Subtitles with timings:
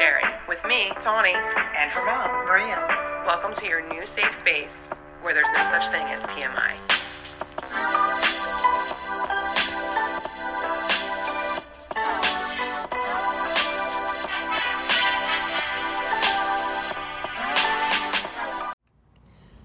[0.00, 1.34] are listening to Oversharing with me, Tawny.
[1.34, 3.22] And her mom, Maria.
[3.26, 4.90] Welcome to your new safe space
[5.22, 6.76] where there's no such thing as TMI.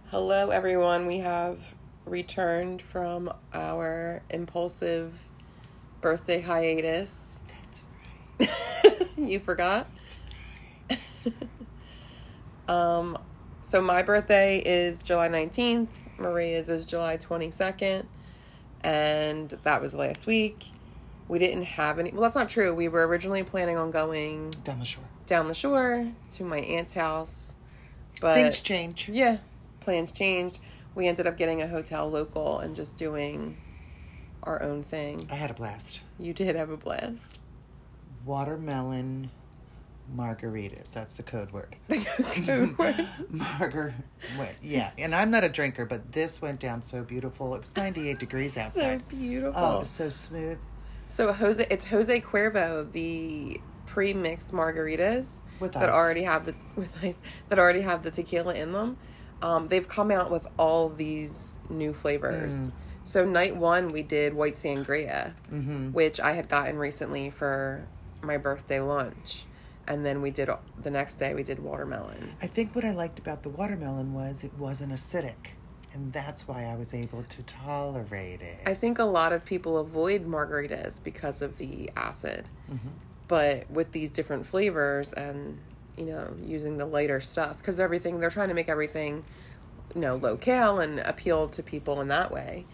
[0.09, 1.05] Hello, everyone.
[1.05, 1.59] We have
[2.05, 5.23] returned from our impulsive
[6.01, 7.41] birthday hiatus.
[9.17, 9.87] you forgot?
[12.67, 13.17] um,
[13.61, 18.05] so my birthday is July 19th, Maria's is July 22nd,
[18.83, 20.65] and that was last week.
[21.27, 22.73] We didn't have any, well, that's not true.
[22.73, 25.03] We were originally planning on going Down the shore.
[25.25, 27.55] down the shore to my aunt's house,
[28.21, 29.09] but Things change.
[29.11, 29.37] yeah,
[29.81, 30.59] plans changed.
[30.95, 33.57] We ended up getting a hotel local and just doing
[34.43, 35.27] our own thing.
[35.29, 35.99] I had a blast.
[36.17, 37.41] You did have a blast.
[38.25, 39.29] Watermelon
[40.15, 40.93] margaritas.
[40.93, 41.75] That's the code word.
[41.89, 43.07] Good word.
[43.33, 43.93] Margar.
[44.39, 44.91] Wait, yeah.
[44.97, 47.55] And I'm not a drinker, but this went down so beautiful.
[47.55, 49.01] It was 98 degrees outside.
[49.09, 49.59] so beautiful.
[49.63, 50.57] Oh, it was so smooth.
[51.07, 55.95] So Jose, it's Jose Cuervo, the pre-mixed margaritas With that ice.
[55.95, 58.97] already have the with ice that already have the tequila in them.
[59.41, 62.71] Um, they've come out with all these new flavors.
[63.03, 65.31] So night one we did white sangria,
[65.93, 67.87] which I had gotten recently for
[68.21, 69.45] my birthday lunch,
[69.87, 70.49] and then we did
[70.81, 72.33] the next day we did watermelon.
[72.41, 75.53] I think what I liked about the watermelon was it wasn't acidic.
[75.93, 78.59] And that's why I was able to tolerate it.
[78.65, 82.49] I think a lot of people avoid margaritas because of the acid.
[82.71, 82.89] Mm-hmm.
[83.27, 85.57] But with these different flavors and,
[85.97, 89.23] you know, using the lighter stuff, because everything, they're trying to make everything,
[89.95, 92.65] you know, low cal and appeal to people in that way.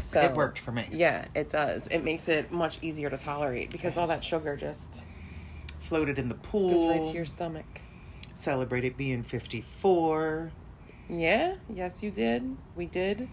[0.00, 0.88] So it worked for me.
[0.90, 1.86] Yeah, it does.
[1.88, 5.04] It makes it much easier to tolerate because all that sugar just
[5.84, 6.90] Floated in the goes pool.
[6.90, 7.82] right to your stomach.
[8.34, 10.50] Celebrated being 54.
[11.10, 12.56] Yeah, yes, you did.
[12.74, 13.28] We did.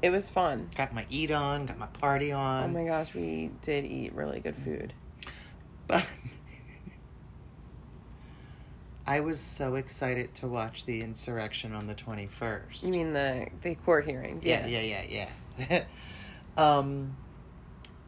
[0.00, 0.70] It was fun.
[0.76, 2.64] Got my eat on, got my party on.
[2.64, 4.94] Oh my gosh, we did eat really good food.
[5.86, 6.06] But
[9.06, 12.84] I was so excited to watch the insurrection on the 21st.
[12.84, 14.44] You mean the the court hearings?
[14.44, 15.28] yeah, yeah, yeah,
[15.58, 15.84] yeah.
[16.56, 17.16] um,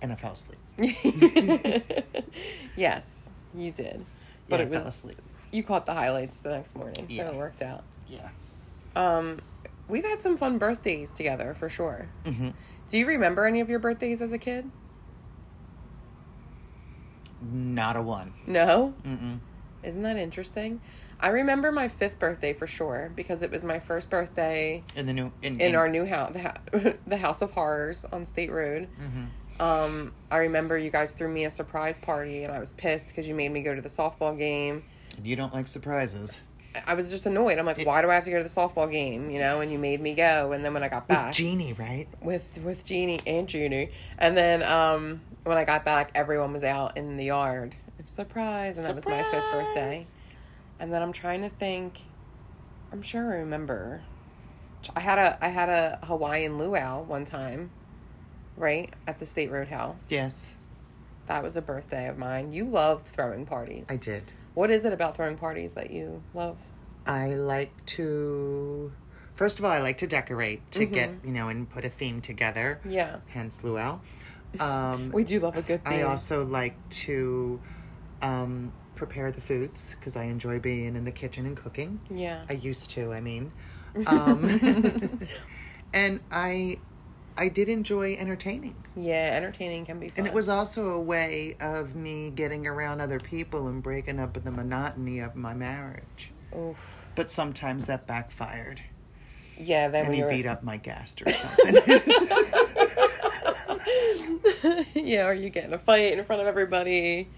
[0.00, 0.58] and I fell asleep.
[2.76, 4.04] yes, you did.
[4.48, 5.14] But Yeah, it was
[5.52, 7.28] you caught the highlights the next morning, so Yeah.
[7.28, 7.82] it worked out.
[8.08, 8.28] Yeah.
[8.94, 9.38] Um,
[9.88, 12.08] we've had some fun birthdays together for sure.
[12.24, 12.50] hmm
[12.90, 14.70] Do you remember any of your birthdays as a kid?
[17.52, 18.32] Not a one.
[18.46, 18.94] No.
[19.04, 19.38] Mm-mm.
[19.82, 20.80] Isn't that interesting?
[21.20, 25.12] I remember my fifth birthday for sure because it was my first birthday In the
[25.12, 28.88] new in, in our new house, the, ha- the House of Horrors on State Road.
[29.00, 29.26] Mhm.
[29.58, 33.28] Um, I remember you guys threw me a surprise party, and I was pissed because
[33.28, 34.84] you made me go to the softball game.
[35.22, 36.40] You don't like surprises.
[36.86, 37.58] I was just annoyed.
[37.58, 39.30] I'm like, why do I have to go to the softball game?
[39.30, 40.52] You know, and you made me go.
[40.52, 42.06] And then when I got With back Jeannie, right?
[42.20, 46.96] with with Jeannie and Junie, and then um, when I got back, everyone was out
[46.98, 47.74] in the yard.
[48.04, 48.76] Surprise!
[48.76, 50.06] And that was my fifth birthday.
[50.78, 52.02] And then I'm trying to think.
[52.92, 54.02] I'm sure I remember.
[54.94, 57.70] I had a I had a Hawaiian luau one time,
[58.56, 60.08] right at the State Roadhouse.
[60.10, 60.54] Yes,
[61.26, 62.52] that was a birthday of mine.
[62.52, 63.86] You loved throwing parties.
[63.90, 64.22] I did.
[64.54, 66.56] What is it about throwing parties that you love?
[67.06, 68.92] I like to.
[69.34, 71.26] First of all, I like to decorate to get Mm-hmm.
[71.26, 72.80] you know and put a theme together.
[72.88, 74.00] Yeah, Hence luau.
[74.60, 75.92] Um, we do love a good thing.
[76.00, 77.60] I also like to
[78.22, 82.00] um, prepare the foods because I enjoy being in the kitchen and cooking.
[82.08, 82.44] yeah.
[82.48, 83.52] I used to, I mean.
[84.06, 84.44] Um,
[85.92, 86.78] and I
[87.38, 88.74] I did enjoy entertaining.
[88.96, 90.18] Yeah, entertaining can be fun.
[90.18, 94.42] And it was also a way of me getting around other people and breaking up
[94.42, 96.32] the monotony of my marriage.
[96.56, 96.76] Oof.
[97.14, 98.82] But sometimes that backfired.
[99.58, 100.30] Yeah, then And we he were.
[100.30, 101.76] beat up my guest or something.
[104.94, 107.28] yeah, or you get in a fight in front of everybody.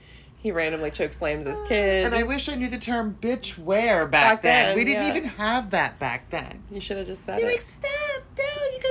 [0.40, 2.06] He randomly choke slams his kid.
[2.06, 4.66] and I wish I knew the term bitch wear back, Back then.
[4.68, 5.16] then, We didn't yeah.
[5.16, 6.62] even have that back then.
[6.70, 7.54] you should have just said You're it.
[7.54, 7.90] like, stop,
[8.38, 8.87] no, you're gonna hit him.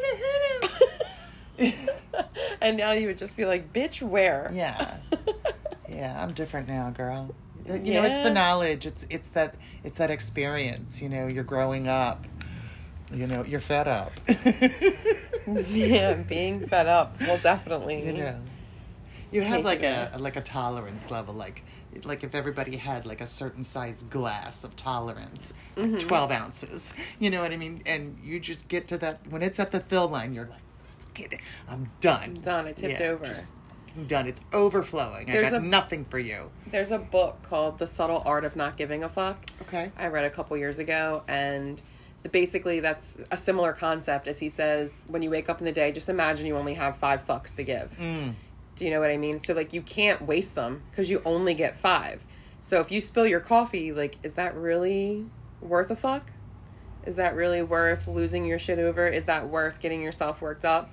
[2.61, 4.97] and now you would just be like, "Bitch, where?" Yeah.
[5.89, 7.33] Yeah, I'm different now, girl.
[7.65, 8.85] You know, it's the knowledge.
[8.85, 9.55] It's it's that
[9.85, 11.01] it's that experience.
[11.01, 12.25] You know, you're growing up.
[13.11, 14.11] You know, you're fed up.
[15.69, 17.19] yeah, being fed up.
[17.21, 18.05] Well, definitely.
[18.05, 18.39] you know,
[19.31, 21.33] you have like it a like a tolerance level.
[21.33, 21.63] Like
[22.03, 25.97] like if everybody had like a certain size glass of tolerance, Mm-hmm.
[25.99, 26.93] twelve ounces.
[27.17, 27.81] You know what I mean?
[27.85, 30.33] And you just get to that when it's at the fill line.
[30.33, 30.59] You're like,
[31.17, 31.39] "Get it.
[31.67, 32.39] I'm done.
[32.43, 32.67] Done.
[32.67, 33.33] I tipped Yeah, over.
[34.07, 34.27] done.
[34.27, 35.25] It's overflowing.
[35.27, 36.51] There's I got a- nothing for you.
[36.67, 39.45] There's a book called The Subtle Art of Not Giving a Fuck.
[39.63, 39.91] Okay.
[39.97, 41.81] I read a couple years ago, and
[42.23, 44.27] the, basically that's a similar concept.
[44.27, 46.97] As he says, when you wake up in the day, just imagine you only have
[46.97, 47.97] five fucks to give.
[47.99, 48.33] Mm.
[48.75, 49.39] Do you know what I mean?
[49.39, 52.23] So like you can't waste them because you only get five.
[52.61, 55.25] So if you spill your coffee, like is that really
[55.61, 56.31] worth a fuck?
[57.03, 59.07] Is that really worth losing your shit over?
[59.07, 60.91] Is that worth getting yourself worked up?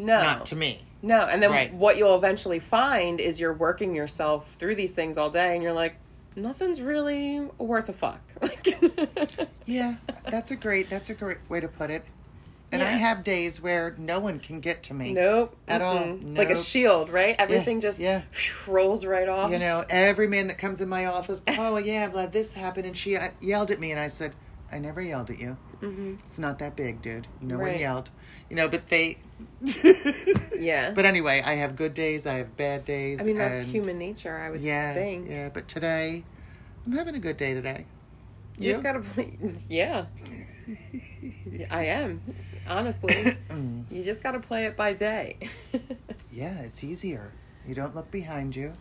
[0.00, 0.20] No.
[0.20, 0.82] Not to me.
[1.02, 1.72] No, and then Right.
[1.72, 5.72] what you'll eventually find is you're working yourself through these things all day, and you're
[5.72, 5.96] like,
[6.36, 8.20] nothing's really worth a fuck.
[9.66, 9.96] Yeah,
[10.28, 12.04] that's a great that's a great way to put it.
[12.72, 15.12] And I have days where no one can get to me.
[15.12, 15.96] nope, At all.
[15.98, 16.36] Mm-mm.
[16.38, 17.34] Like a shield, right?
[17.38, 18.22] Everything just yeah.
[18.66, 19.50] rolls right off.
[19.50, 22.96] You know, every man that comes in my office, oh yeah, blah, this happened, and
[22.96, 24.34] she uh, yelled at me, and I said,
[24.70, 25.56] I never yelled at you.
[25.82, 26.14] Mm-hmm.
[26.24, 27.26] It's not that big, dude.
[27.40, 28.10] No one yelled.
[28.50, 29.18] You know, but they.
[30.60, 30.90] Yeah.
[30.90, 32.26] But anyway, I have good days.
[32.26, 33.18] I have bad days.
[33.18, 35.30] I mean, that's and- human nature, I would Yeah, think.
[35.30, 35.48] yeah.
[35.48, 36.22] But today,
[36.84, 37.86] I'm having a good day today.
[38.58, 39.38] You just gotta play.
[39.70, 40.04] Yeah.
[41.70, 42.20] I am.
[42.68, 43.14] Honestly.
[43.48, 43.90] Mm.
[43.90, 45.38] you just gotta play it by day.
[46.32, 47.32] Yeah, it's easier.
[47.66, 48.74] You don't look behind you.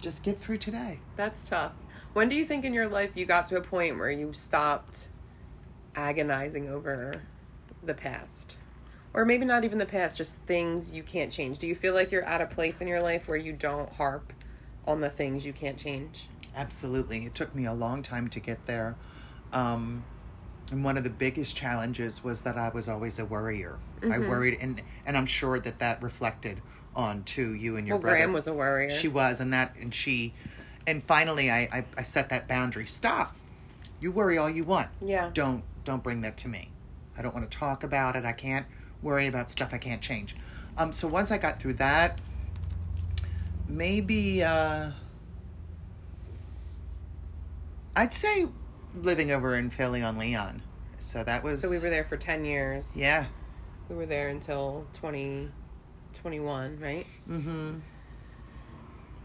[0.00, 1.00] Just get through today.
[1.16, 1.72] That's tough.
[2.12, 5.08] When do you think in your life you got to a point where you stopped
[5.96, 7.22] agonizing over
[7.82, 8.56] the past?
[9.14, 11.58] Or maybe not even the past, just things you can't change.
[11.58, 14.32] Do you feel like you're at a place in your life where you don't harp
[14.86, 16.28] on the things you can't change?
[16.56, 17.24] Absolutely.
[17.24, 18.96] It took me a long time to get there.
[19.52, 20.04] Um,
[20.72, 23.78] and one of the biggest challenges was that I was always a worrier.
[24.02, 24.28] I Mm-hmm.
[24.28, 26.60] worried, and and I'm sure that that reflected
[26.96, 28.16] on to you and your Well, brother.
[28.18, 28.90] Gram was a worrier.
[28.90, 30.34] She was, and that, and she,
[30.86, 32.86] and finally, I, I I set that boundary.
[32.86, 33.34] Stop.
[34.00, 34.88] You worry all you want.
[35.00, 35.30] Yeah.
[35.32, 36.70] Don't don't bring that to me.
[37.16, 38.24] I don't want to talk about it.
[38.24, 38.66] I can't
[39.04, 40.34] worry about stuff I can't change.
[40.76, 40.92] Um.
[40.92, 42.20] So once I got through that,
[43.68, 44.42] maybe.
[44.42, 44.90] uh
[47.96, 48.46] I'd say
[48.94, 50.62] living over in Philly on Leon.
[50.98, 51.60] So that was.
[51.60, 52.96] So we were there for 10 years.
[52.96, 53.26] Yeah.
[53.88, 57.06] We were there until 2021, right?
[57.28, 57.78] Mm-hmm.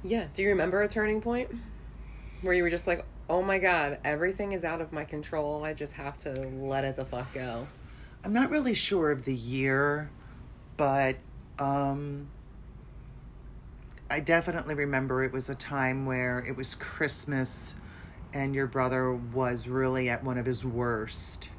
[0.03, 0.27] Yeah.
[0.33, 1.49] Do you remember a turning point
[2.41, 5.63] where you were just like, oh my God, everything is out of my control.
[5.63, 7.67] I just have to let it the fuck go?
[8.23, 10.09] I'm not really sure of the year,
[10.77, 11.17] but
[11.57, 12.27] um,
[14.09, 17.75] I definitely remember it was a time where it was Christmas
[18.33, 21.49] and your brother was really at one of his worst.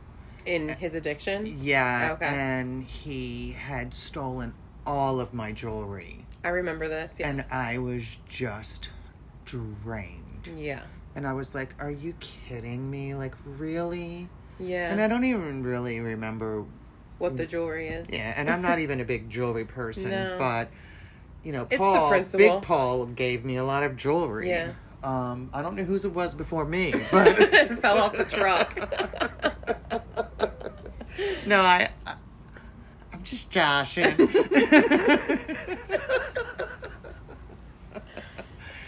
[0.46, 1.58] In his addiction?
[1.60, 2.26] Yeah, Okay.
[2.26, 4.54] and he had stolen
[4.86, 6.24] all of my jewelry.
[6.44, 7.28] I remember this, yes.
[7.28, 8.88] And I was just
[9.44, 10.48] drained.
[10.56, 10.82] Yeah.
[11.14, 13.14] And I was like, Are you kidding me?
[13.14, 14.28] Like, really?
[14.60, 14.90] Yeah.
[14.90, 16.64] And I don't even really remember
[17.18, 18.10] what the jewelry is.
[18.10, 20.36] Yeah, and I'm not even a big jewelry person, No.
[20.38, 20.70] but
[21.42, 22.22] you know, Paul.
[22.36, 24.48] Big Paul gave me a lot of jewelry.
[24.48, 24.72] Yeah.
[25.02, 27.36] Um, I don't know whose it was before me, but
[27.80, 28.76] Fell off the truck.
[31.46, 32.14] no, I, I
[33.12, 34.14] I'm just joshing.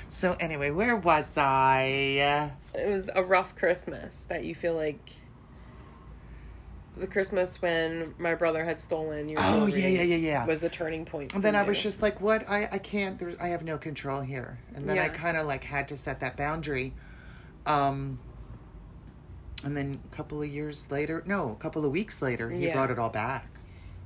[0.09, 2.51] so anyway, where was I?
[2.75, 5.01] it was a rough Christmas that you feel like
[6.97, 10.47] the Christmas when my brother had stolen your Oh, yeah, yeah, yeah, yeah.
[10.47, 11.35] was a turning point.
[11.35, 11.69] And then I you.
[11.69, 12.49] was just like, "What?
[12.49, 13.19] I I can't.
[13.19, 16.21] There, I have no control here." And then I kind of like had to set
[16.21, 16.93] that boundary.
[17.67, 18.19] Um.
[19.65, 22.73] And then a couple of years later, no, a couple of weeks later, he Yeah.
[22.75, 23.47] brought it all back.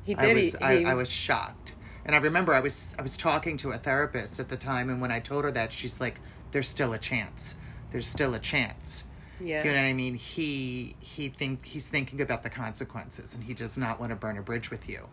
[0.04, 0.34] he I did.
[0.36, 1.72] was he, I, he- I was shocked,
[2.04, 5.00] and I remember I was I was talking to a therapist at the time, and
[5.00, 6.20] when I told her that, she's like,
[6.52, 7.56] "There's still a chance.
[7.90, 9.02] There's still a chance."
[9.40, 9.64] Yeah.
[9.64, 10.14] You know what I mean?
[10.14, 14.38] He he think he's thinking about the consequences, and he does not want to burn
[14.38, 15.08] a bridge with you.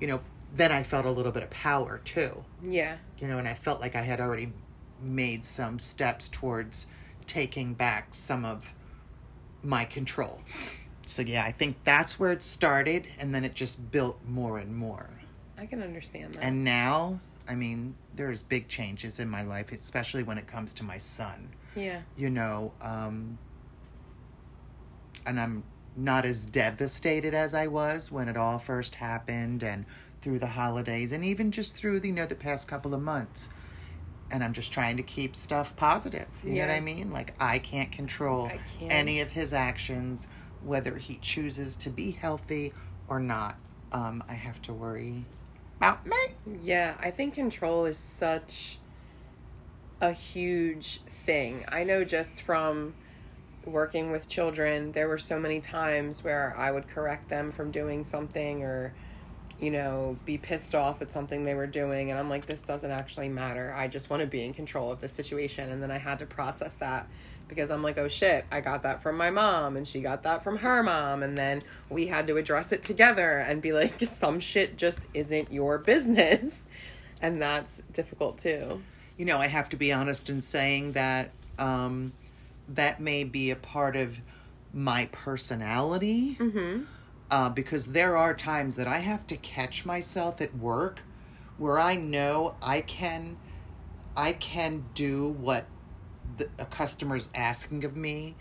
[0.00, 0.20] You know.
[0.54, 2.96] Then I felt a little bit of power too yeah.
[3.18, 4.52] you know, and I felt like I had already
[5.02, 6.86] made some steps towards
[7.26, 8.72] taking back some of
[9.62, 10.40] my control.
[11.06, 14.74] So yeah, I think that's where it started, and then it just built more and
[14.74, 15.08] more.
[15.58, 16.44] I can understand that.
[16.44, 20.84] And now, I mean, there's big changes in my life, especially when it comes to
[20.84, 21.48] my son.
[21.74, 22.02] yeah.
[22.16, 23.38] You know, um,
[25.26, 25.64] and I'm
[25.96, 29.86] not as devastated as I was when it all first happened and
[30.20, 33.50] through the holidays and even just through the, you know the past couple of months
[34.30, 36.26] and I'm just trying to keep stuff positive.
[36.42, 37.12] You know what I mean?
[37.12, 38.92] Like I can't control I can't.
[38.92, 40.28] any of his actions,
[40.64, 42.72] whether he chooses to be healthy
[43.08, 43.56] or not.
[43.92, 45.24] Um, I have to worry
[45.78, 46.16] about me.
[46.62, 48.78] Yeah, I think control is such
[50.00, 51.64] a huge thing.
[51.68, 52.94] I know just from
[53.66, 58.02] working with children, there were so many times where I would correct them from doing
[58.04, 58.94] something or
[59.58, 62.10] you know, be pissed off at something they were doing.
[62.10, 63.72] And I'm like, this doesn't actually matter.
[63.74, 65.70] I just want to be in control of the situation.
[65.70, 67.08] And then I had to process that
[67.48, 70.44] because I'm like, oh shit, I got that from my mom and she got that
[70.44, 71.22] from her mom.
[71.22, 75.50] And then we had to address it together and be like, some shit just isn't
[75.50, 76.68] your business.
[77.22, 78.82] And that's difficult too.
[79.16, 82.12] You know, I have to be honest in saying that um,
[82.68, 84.20] that may be a part of
[84.72, 86.36] my personality.
[86.38, 86.84] Mm-hmm.
[87.28, 91.00] Uh, because there are times that I have to catch myself at work
[91.58, 93.36] where I know I can
[94.16, 95.66] I can do what
[96.36, 98.36] the, a customer's asking of me,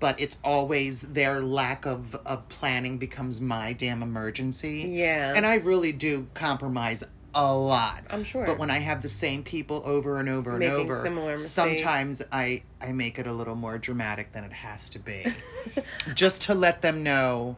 [0.00, 4.86] but it's always their lack of, of planning becomes my damn emergency.
[4.88, 5.32] Yeah.
[5.34, 8.04] And I really do compromise a lot.
[8.10, 8.44] I'm sure.
[8.46, 11.50] But when I have the same people over and over and over, similar mistakes.
[11.50, 15.26] sometimes I I make it a little more dramatic than it has to be.
[16.14, 17.56] Just to let them know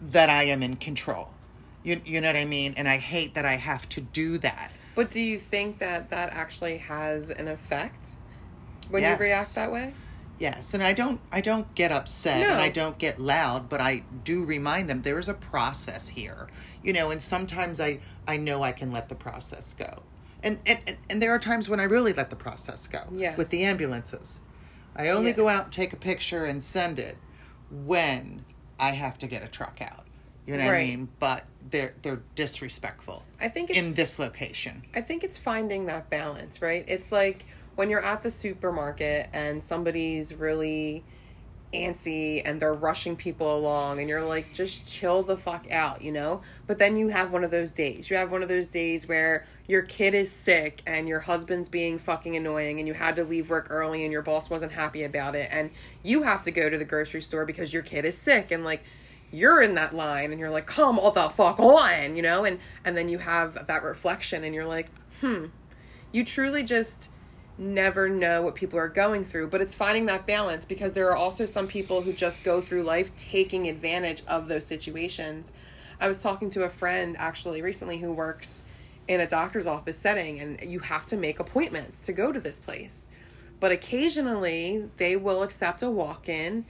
[0.00, 1.28] that I am in control.
[1.84, 2.74] You you know what I mean?
[2.76, 4.72] And I hate that I have to do that.
[4.94, 8.16] But do you think that that actually has an effect
[8.90, 9.18] when Yes.
[9.18, 9.94] you react that way?
[10.38, 12.50] Yes, and I don't I don't get upset No.
[12.50, 16.48] and I don't get loud, but I do remind them there is a process here.
[16.82, 20.02] You know, and sometimes I I know I can let the process go.
[20.42, 23.04] And and and, there are times when I really let the process go.
[23.12, 23.36] Yeah.
[23.36, 24.40] With the ambulances.
[24.96, 25.36] I only Yeah.
[25.36, 27.16] go out and take a picture and send it
[27.70, 28.44] when
[28.78, 30.06] I have to get a truck out.
[30.46, 31.08] You know what I mean?
[31.20, 34.82] But they're they're disrespectful I think it's in this location.
[34.94, 36.84] I think it's finding that balance, right?
[36.88, 41.04] It's like when you're at the supermarket and somebody's really
[41.72, 46.12] antsy and they're rushing people along and you're like just chill the fuck out, you
[46.12, 46.42] know?
[46.66, 48.10] But then you have one of those days.
[48.10, 51.98] You have one of those days where your kid is sick and your husband's being
[51.98, 55.34] fucking annoying and you had to leave work early and your boss wasn't happy about
[55.34, 55.70] it and
[56.02, 58.82] you have to go to the grocery store because your kid is sick and like
[59.30, 62.44] you're in that line and you're like come all the fuck on, you know?
[62.44, 64.88] And and then you have that reflection and you're like,
[65.20, 65.46] "Hmm,
[66.12, 67.10] you truly just
[67.62, 71.16] never know what people are going through but it's finding that balance because there are
[71.16, 75.52] also some people who just go through life taking advantage of those situations.
[76.00, 78.64] I was talking to a friend actually recently who works
[79.06, 82.58] in a doctor's office setting and you have to make appointments to go to this
[82.58, 83.08] place.
[83.60, 86.64] But occasionally they will accept a walk-in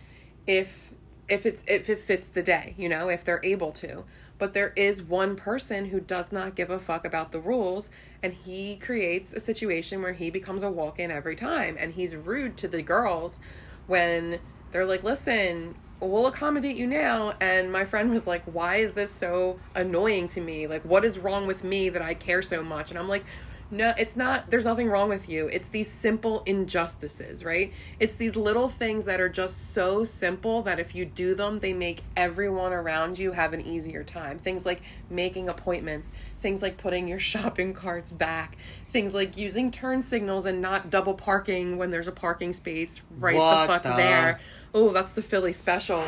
[0.46, 0.92] if
[1.28, 4.04] if it's if it fits the day you know if they're able to
[4.42, 7.92] but there is one person who does not give a fuck about the rules
[8.24, 12.56] and he creates a situation where he becomes a walk-in every time and he's rude
[12.56, 13.38] to the girls
[13.86, 14.40] when
[14.72, 19.12] they're like listen we'll accommodate you now and my friend was like why is this
[19.12, 20.66] so annoying to me?
[20.66, 22.90] Like what is wrong with me that i care so much?
[22.90, 23.24] And i'm like
[23.72, 24.50] no, it's not.
[24.50, 25.48] There's nothing wrong with you.
[25.48, 27.72] It's these simple injustices, right?
[27.98, 31.72] It's these little things that are just so simple that if you do them, they
[31.72, 34.38] make everyone around you have an easier time.
[34.38, 40.02] Things like making appointments, things like putting your shopping carts back, things like using turn
[40.02, 43.96] signals and not double parking when there's a parking space right What the fuck the-
[43.96, 44.38] there.
[44.74, 46.04] Oh, that's the Philly special.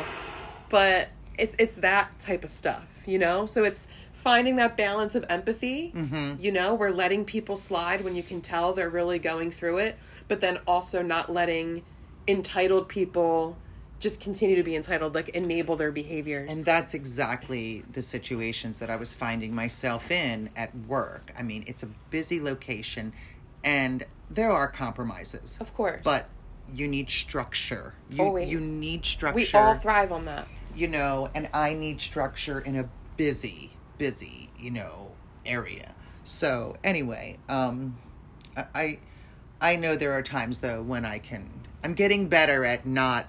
[0.69, 3.45] But it's it's that type of stuff, you know?
[3.47, 3.87] So it's
[4.25, 5.93] finding that balance of empathy.
[5.95, 6.41] Mm-hmm.
[6.41, 9.97] You know, we're letting people slide when you can tell they're really going through it,
[10.27, 11.83] but then also not letting
[12.27, 13.55] entitled people
[13.99, 16.49] just continue to be entitled, like enable their behaviors.
[16.49, 21.31] And that's exactly the situations that I was finding myself in at work.
[21.37, 23.13] I mean, it's a busy location
[23.63, 25.59] and there are compromises.
[25.61, 26.01] of course.
[26.03, 26.27] But
[26.73, 27.93] you need structure.
[28.09, 28.49] You, Always.
[28.49, 29.35] You need structure.
[29.35, 30.47] we all thrive on that.
[30.75, 35.11] you know, and I need structure in a busy, busy, you know,
[35.45, 35.93] area.
[36.23, 37.97] So anyway, um,
[38.73, 38.99] I,
[39.61, 41.49] I, know there are times though when I can.
[41.83, 43.27] I'm getting better at not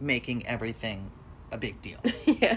[0.00, 1.10] making everything
[1.52, 1.98] a big deal.
[2.26, 2.56] yeah.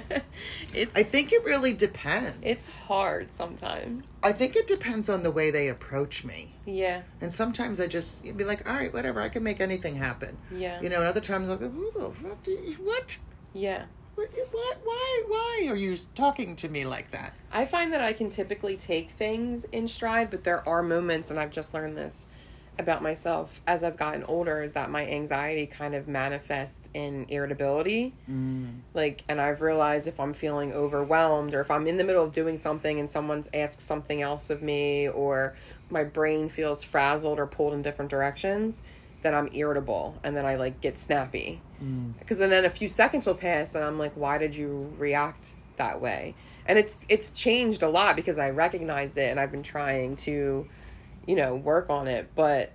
[0.74, 2.38] It's I think it really depends.
[2.42, 4.20] it's hard sometimes.
[4.22, 6.54] I think it depends on the way they approach me.
[6.66, 7.02] Yeah.
[7.22, 10.38] And sometimes I just be like, all right, whatever, I can make anything happen.
[10.52, 10.82] Yeah.
[10.82, 13.18] You know, and other times I'm like, who the fuck you, what?
[13.54, 13.86] Yeah.
[14.16, 14.78] What, what?
[14.84, 15.24] Why?
[15.28, 17.34] Why are you talking to me like that?
[17.52, 21.40] I find that I can typically take things in stride, but there are moments, and
[21.40, 22.28] I've just learned this
[22.80, 28.14] about myself as I've gotten older, is that my anxiety kind of manifests in irritability.
[28.30, 28.80] Mm.
[28.94, 32.32] Like, and I've realized if I'm feeling overwhelmed or if I'm in the middle of
[32.32, 35.56] doing something and someone asks something else of me or
[35.90, 38.82] my brain feels frazzled or pulled in different directions,
[39.24, 41.62] then I'm irritable and then I like get snappy.
[41.84, 42.18] Mm.
[42.20, 45.56] Because then, then a few seconds will pass and I'm like, why did you react
[45.78, 46.36] that way?
[46.66, 50.68] And it's it's changed a lot because I recognized it and I've been trying to,
[51.26, 52.30] you know, work on it.
[52.36, 52.72] But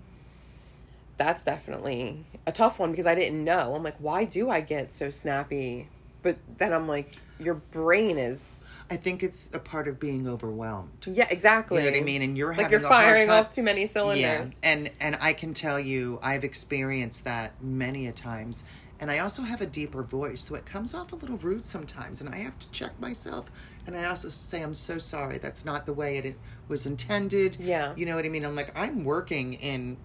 [1.16, 3.74] that's definitely a tough one because I didn't know.
[3.74, 5.88] I'm like, why do I get so snappy?
[6.22, 11.06] But then I'm like, your brain is I think it's a part of being overwhelmed.
[11.06, 11.78] Yeah, exactly.
[11.84, 12.22] You know what I mean?
[12.22, 14.60] And you're like having you're firing off too many cylinders.
[14.62, 18.64] Yeah, and and I can tell you, I've experienced that many a times.
[19.00, 22.20] And I also have a deeper voice, so it comes off a little rude sometimes,
[22.20, 23.48] and I have to check myself.
[23.86, 25.38] And I also say, I'm so sorry.
[25.38, 27.58] That's not the way it was intended.
[27.60, 27.94] Yeah.
[27.94, 28.44] You know what I mean?
[28.44, 29.98] I'm like, I'm working in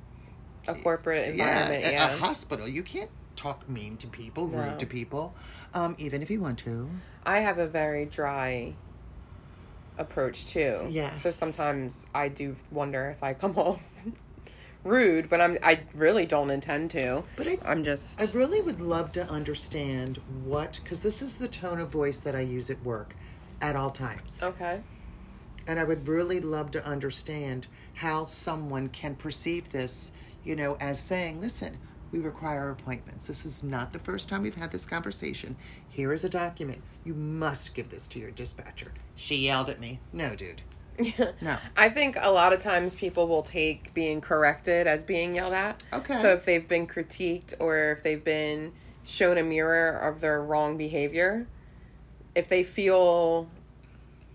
[0.68, 1.86] A corporate yeah, environment.
[1.86, 2.14] a, Yeah.
[2.14, 2.68] a hospital.
[2.68, 3.10] You can't
[3.44, 4.64] talk mean to people, No.
[4.64, 5.34] rude to people,
[5.74, 6.90] um, even if you want to.
[7.26, 8.74] I have a very dry
[9.98, 10.88] approach too.
[10.90, 11.12] Yeah.
[11.14, 13.82] So sometimes I do wonder if I come off
[14.86, 17.24] rude, but I'm I really don't intend to.
[17.36, 21.50] But I- I'm just I really would love to understand what, because this is the
[21.50, 23.14] tone of voice that I use at work
[23.62, 24.42] at all times.
[24.42, 24.80] okay.
[25.68, 30.12] And I would really love to understand how someone can perceive this,
[30.44, 31.78] you know, as saying, listen,
[32.14, 33.28] we require appointments.
[33.28, 35.58] This is not the first time we've had this conversation.
[35.90, 36.82] Here is a document.
[37.04, 38.94] You must give this to your dispatcher.
[39.16, 40.00] She yelled at me.
[40.14, 40.62] No, dude.
[41.42, 41.58] No.
[41.76, 45.84] I think a lot of times people will take being corrected as being yelled at.
[45.92, 46.22] Okay.
[46.22, 50.78] So if they've been critiqued or if they've been shown a mirror of their wrong
[50.78, 51.48] behavior,
[52.36, 53.50] if they feel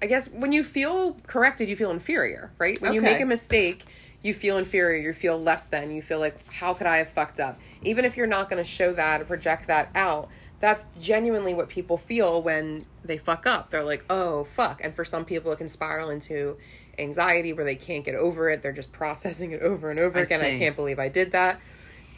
[0.02, 2.80] I guess when you feel corrected, you feel inferior, right?
[2.80, 3.84] When you make a mistake,
[4.22, 7.38] you feel inferior, you feel less than, you feel like, how could I have fucked
[7.38, 7.58] up?
[7.82, 10.28] Even if you're not going to show that or project that out,
[10.60, 13.70] that's genuinely what people feel when they fuck up.
[13.70, 14.80] They're like, oh, fuck.
[14.82, 16.56] And for some people, it can spiral into
[16.98, 18.60] anxiety where they can't get over it.
[18.60, 20.40] They're just processing it over and over I again.
[20.40, 21.60] I can't believe I did that.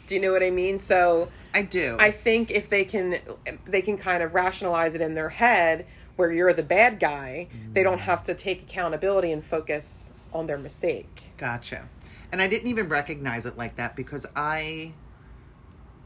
[0.07, 0.79] Do you know what I mean?
[0.79, 1.97] So I do.
[1.99, 3.19] I think if they can
[3.65, 7.83] they can kind of rationalize it in their head where you're the bad guy, they
[7.83, 8.05] don't mm.
[8.05, 11.31] have to take accountability and focus on their mistake.
[11.37, 11.87] Gotcha.
[12.31, 14.93] And I didn't even recognize it like that because I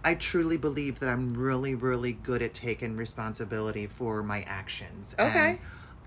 [0.03, 5.15] I truly believe that I'm really, really good at taking responsibility for my actions.
[5.17, 5.49] Okay.
[5.49, 5.59] And,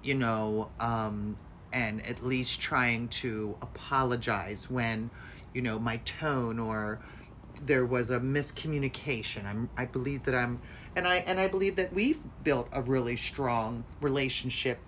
[0.05, 1.37] you know, um,
[1.73, 5.11] and at least trying to apologize when,
[5.53, 7.01] you know, my tone or
[7.66, 9.45] there was a miscommunication.
[9.45, 10.61] I'm I believe that I'm
[10.95, 14.79] and I and I believe that we've built a really strong relationship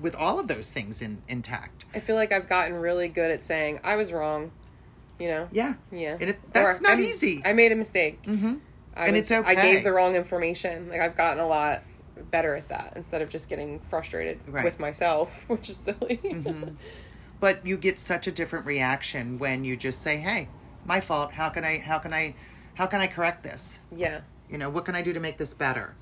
[0.00, 1.84] with all of those things in intact.
[1.94, 4.52] I feel like I've gotten really good at saying I was wrong.
[5.18, 5.48] You know?
[5.52, 5.74] Yeah.
[5.92, 6.16] Yeah.
[6.18, 7.42] And it, that's Or, not I'm- easy.
[7.44, 8.22] I made a mistake.
[8.22, 8.54] mm-hmm.
[8.96, 10.88] I And was, it's I gave the wrong information.
[10.88, 11.82] Like I've gotten a lot
[12.30, 14.64] better at that instead of just getting frustrated Right.
[14.64, 16.20] with myself, which is silly.
[17.40, 20.48] But you get such a different reaction when you just say, "Hey,
[20.84, 21.32] my fault.
[21.32, 21.78] How can I?
[21.78, 22.34] How can I?
[22.74, 23.78] How can I correct this?
[23.90, 24.20] yeah.
[24.50, 25.94] You know, what can I do to make this better?"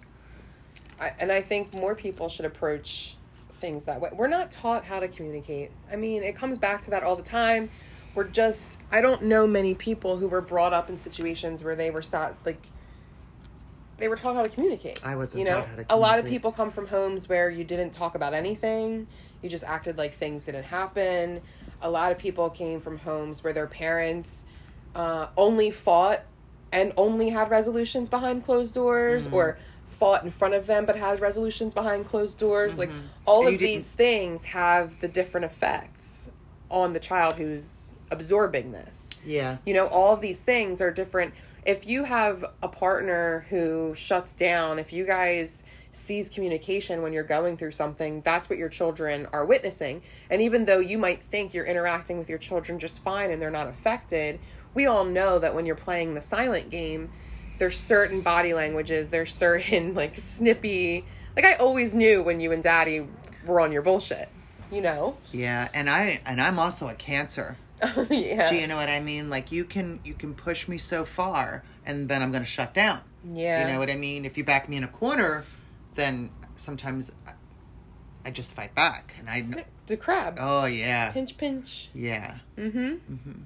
[1.01, 3.15] I, and I think more people should approach
[3.59, 4.11] things that way.
[4.13, 5.71] We're not taught how to communicate.
[5.93, 7.71] I mean, it comes back to that all the time.
[8.15, 11.91] We're just, I don't know many people who were brought up in situations where they
[11.91, 12.61] were sat, like,
[13.99, 15.01] they were taught how to communicate.
[15.05, 15.53] I wasn't you know?
[15.53, 15.97] taught how to communicate.
[15.97, 19.07] A lot of people come from homes where you didn't talk about anything,
[19.43, 21.41] you just acted like things didn't happen.
[21.83, 24.45] A lot of people came from homes where their parents
[24.95, 26.23] uh, only fought
[26.73, 29.35] and only had resolutions behind closed doors Mm-hmm.
[29.37, 32.91] or fought in front of them but had resolutions behind closed doors like
[33.27, 33.47] all Mm-hmm.
[33.49, 36.31] And of these things have the different effects
[36.71, 39.59] on the child who's absorbing this Yeah.
[39.67, 41.35] you know all of these things are different
[41.67, 47.25] if you have a partner who shuts down if you guys sees communication when you're
[47.25, 51.53] going through something that's what your children are witnessing and even though you might think
[51.55, 54.39] you're interacting with your children just fine and they're not affected
[54.75, 57.11] we all know that when you're playing the silent game
[57.59, 61.05] there's certain body languages there's certain like snippy
[61.37, 63.07] like i always knew when you and daddy
[63.47, 64.29] were on your bullshit
[64.71, 67.57] you know Yeah, and I and I'm also a cancer.
[68.11, 69.31] yeah Do you know what I mean?
[69.31, 72.75] Like you can you can push me so far, and then I'm going to shut
[72.75, 73.01] down.
[73.25, 74.27] yeah You know what I mean?
[74.27, 75.45] If you back me in a corner,
[75.95, 77.13] then sometimes
[78.27, 79.41] I, just fight back, and I.
[79.41, 82.41] kn- the crab Oh yeah, pinch pinch yeah.
[82.59, 82.79] Mm-hmm.
[83.15, 83.41] Mm-hmm.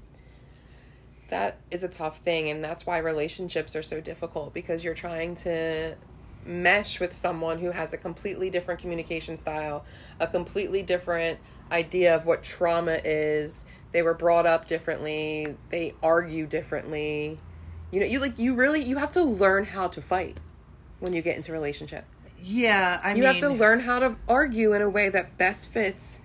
[1.33, 5.35] That is a tough thing and that's why relationships are so difficult because you're trying
[5.35, 5.97] to
[6.45, 9.83] mesh with someone who has a completely different communication style
[10.21, 11.39] a completely different
[11.71, 17.39] idea of what trauma is they were brought up differently they argue differently
[17.91, 20.37] you know you like you really you have to learn how to fight
[21.01, 22.05] when you get into a relationship
[22.43, 25.71] Yeah, I you mean, have to learn how to argue in a way that best
[25.73, 26.21] fits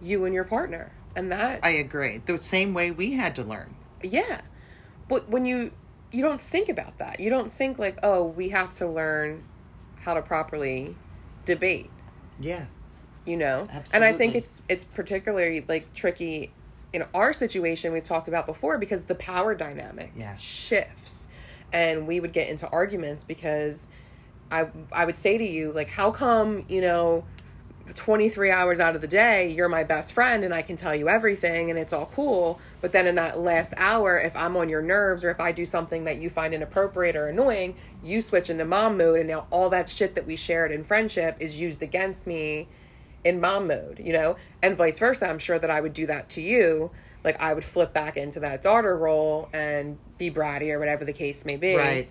[0.00, 2.22] you and your partner and that I agree.
[2.24, 3.74] The same way we had to learn.
[4.02, 4.40] Yeah.
[5.08, 5.72] But when you
[6.10, 7.20] you don't think about that.
[7.20, 9.44] You don't think like oh we have to learn
[10.00, 10.96] how to properly
[11.44, 11.90] debate.
[12.40, 12.66] Yeah,
[13.26, 13.68] you know?
[13.92, 16.52] And i think it's it's particularly like tricky
[16.92, 20.36] in our situation we've talked about before because the power dynamic Yeah.
[20.36, 21.28] shifts.
[21.70, 23.88] And we would get into arguments because
[24.50, 27.24] i i would say to you like how come you know
[27.94, 31.08] 23 hours out of the day, you're my best friend and I can tell you
[31.08, 32.60] everything and it's all cool.
[32.80, 35.64] But then in that last hour, if I'm on your nerves or if I do
[35.64, 39.18] something that you find inappropriate or annoying, you switch into mom mode.
[39.20, 42.68] And now all that shit that we shared in friendship is used against me
[43.24, 44.36] in mom mode, you know?
[44.62, 45.28] And vice versa.
[45.28, 46.90] I'm sure that I would do that to you.
[47.24, 51.12] Like I would flip back into that daughter role and be bratty or whatever the
[51.12, 51.76] case may be.
[51.76, 52.08] Right.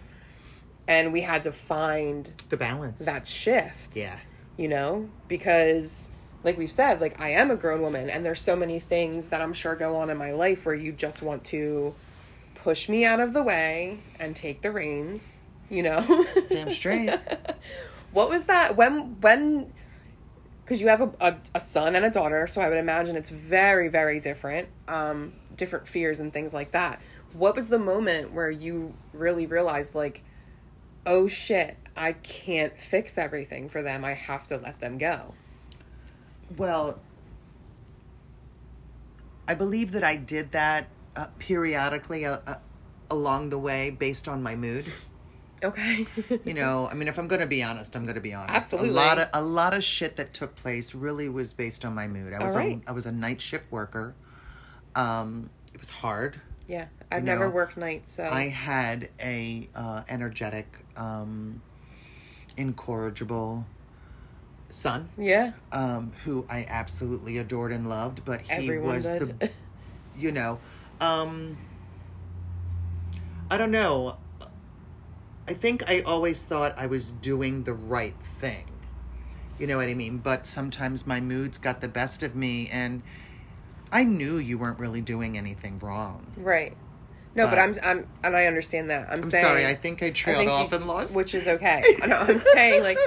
[0.88, 3.04] And we had to find The balance.
[3.06, 4.18] that shift Yeah.
[4.58, 5.10] You know?
[5.28, 6.10] Because
[6.44, 9.42] like we've said like i am a grown woman and there's so many things that
[9.42, 11.94] i'm sure go on in my life where you just want to
[12.56, 16.26] push me out of the way and take the reins you know?
[16.50, 17.10] Damn straight.
[18.12, 18.76] what was that?
[18.76, 19.72] When when
[20.64, 23.30] because you have a, a, a son and a daughter so i would imagine it's
[23.30, 27.02] very very different um different fears and things like that.
[27.34, 30.24] What was the moment where you really realized like
[31.06, 35.34] oh shit i can't fix everything for them i have to let them go
[36.56, 37.00] Well,
[39.48, 42.56] I believe that I did that uh, periodically uh, uh,
[43.10, 44.86] along the way based on my mood.
[45.64, 46.06] okay
[46.46, 48.54] You know, I mean, if I'm going to be honest, I'm going to be honest.
[48.56, 48.90] Absolutely.
[48.92, 52.08] A lot of a lot of shit that took place really was based on my
[52.08, 52.34] mood.
[52.34, 52.82] I was right.
[52.86, 54.16] a, I was a night shift worker.
[54.96, 56.40] Um, it was hard.
[56.68, 61.62] yeah i've You never know, worked nights so I had a uh, energetic, um,
[62.58, 63.66] incorrigible
[64.70, 69.50] son yeah um, who I absolutely adored and loved, but he everyone was did the,
[70.18, 70.60] you know,
[71.00, 71.58] um,
[73.50, 74.18] I don't know.
[75.48, 78.66] I think I always thought I was doing the right thing.
[79.58, 80.18] You know what I mean?
[80.18, 83.02] But sometimes my moods got the best of me, and
[83.92, 86.34] I knew you weren't really doing anything wrong.
[86.36, 86.76] right
[87.38, 90.04] no but, But- i'm i'm and i understand that i'm, I'm saying sorry, I think
[90.04, 91.16] I trailed think off you- and lost.
[91.16, 92.98] which is okay I know, i'm saying like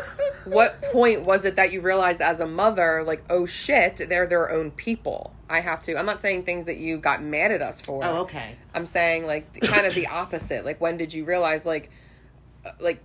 [0.47, 4.51] what point was it that you realized as a mother like oh shit they're their
[4.51, 7.81] own people i have to i'm not saying things that you got mad at us
[7.81, 8.57] for oh, okay.
[8.73, 10.65] I'm saying like kind of the opposite.
[10.65, 11.91] Like when did you realize like
[12.65, 13.03] uh, like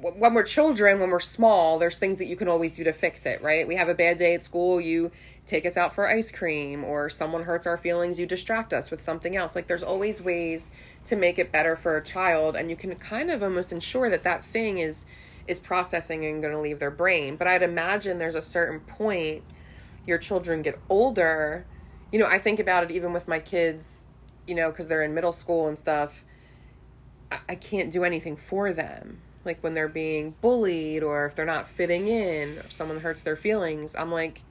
[0.00, 3.26] when we're children, when we're small, there's things that you can always do to fix
[3.26, 3.66] it, right?
[3.66, 5.10] We have a bad day at school, you
[5.50, 9.02] take us out for ice cream or someone hurts our feelings, you distract us with
[9.02, 9.54] something else.
[9.54, 10.70] Like there's always ways
[11.04, 14.24] to make it better for a child and you can kind of almost ensure that
[14.24, 15.06] that thing is
[15.46, 17.34] is processing and going to leave their brain.
[17.34, 19.42] But I'd imagine there's a certain point
[20.06, 21.66] your children get older.
[22.12, 24.06] You know, I think about it even with my kids
[24.50, 26.24] you know, because they're in middle school and stuff,
[27.30, 29.20] I, I can't do anything for them.
[29.44, 33.36] Like when they're being bullied or if they're not fitting in or someone hurts their
[33.36, 34.42] feelings, I'm like,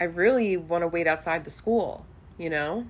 [0.00, 2.06] I really want to wait outside the school,
[2.38, 2.86] you know?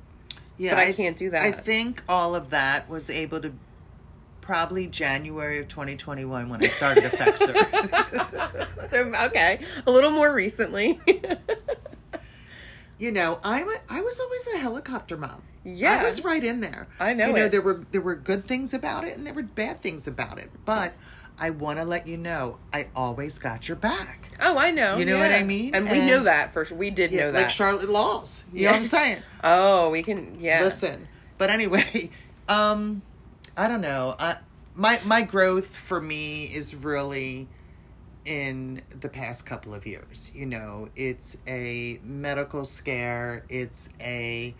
[0.59, 1.43] Yeah, But I can't do that.
[1.43, 3.53] I think all of that was able to
[4.41, 8.65] probably January of 2021 when I started Effexor.
[8.89, 10.99] So, okay, a little more recently.
[12.99, 15.43] you know, I I was always a helicopter mom.
[15.63, 16.01] Yeah.
[16.01, 16.89] I was right in there.
[16.99, 17.53] I know You know, it.
[17.53, 20.51] there were there were good things about it and there were bad things about it,
[20.65, 20.95] but
[21.41, 24.29] I want to let you know I always got your back.
[24.41, 24.97] oh, I know.
[24.99, 25.75] You know what I mean?
[25.75, 26.77] And, we And- know that for sure.
[26.77, 27.43] We did know that.
[27.43, 28.45] like Charlotte Laws.
[28.53, 29.19] You know what I'm saying?
[29.45, 30.61] oh, we can, yeah.
[30.63, 31.07] Listen,
[31.39, 32.11] but anyway,
[32.49, 33.03] um,
[33.57, 34.15] I don't know.
[34.19, 34.37] I,
[34.75, 37.49] my my growth for me is really
[38.25, 40.33] in the past couple of years.
[40.35, 43.45] You know, it's a medical scare.
[43.49, 44.55] It's a,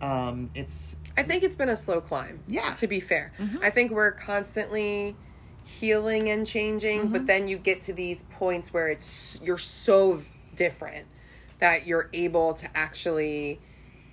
[0.00, 2.40] um, it's I think it's been a slow climb.
[2.48, 2.62] Yeah.
[2.62, 2.74] Mm-hmm.
[2.76, 3.32] To be fair,
[3.62, 5.16] I think we're constantly
[5.66, 7.12] healing and changing, Mm-hmm.
[7.12, 10.22] but then you get to these points where it's you're so
[10.54, 11.06] different
[11.58, 13.60] that you're able to actually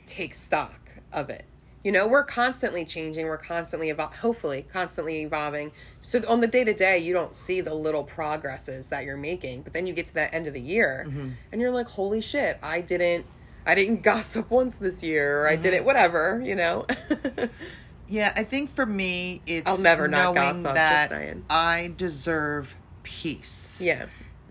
[0.06, 1.46] take stock of it.
[1.84, 5.72] You know, we're constantly changing, we're constantly evol- hopefully constantly evolving.
[6.02, 9.64] So on the day to day, you don't see the little progresses that you're making,
[9.64, 11.30] but then you get to that end of the year Mm-hmm.
[11.52, 13.26] and you're like, "Holy shit, I didn't
[13.66, 15.62] I didn't gossip once this year, or I Mm-hmm.
[15.62, 16.86] didn't whatever, you know."
[18.08, 18.34] yeah.
[18.36, 21.46] I think for me, it's I'll never not knowing gossip, just that saying.
[21.50, 23.80] I deserve peace.
[23.84, 24.06] yeah.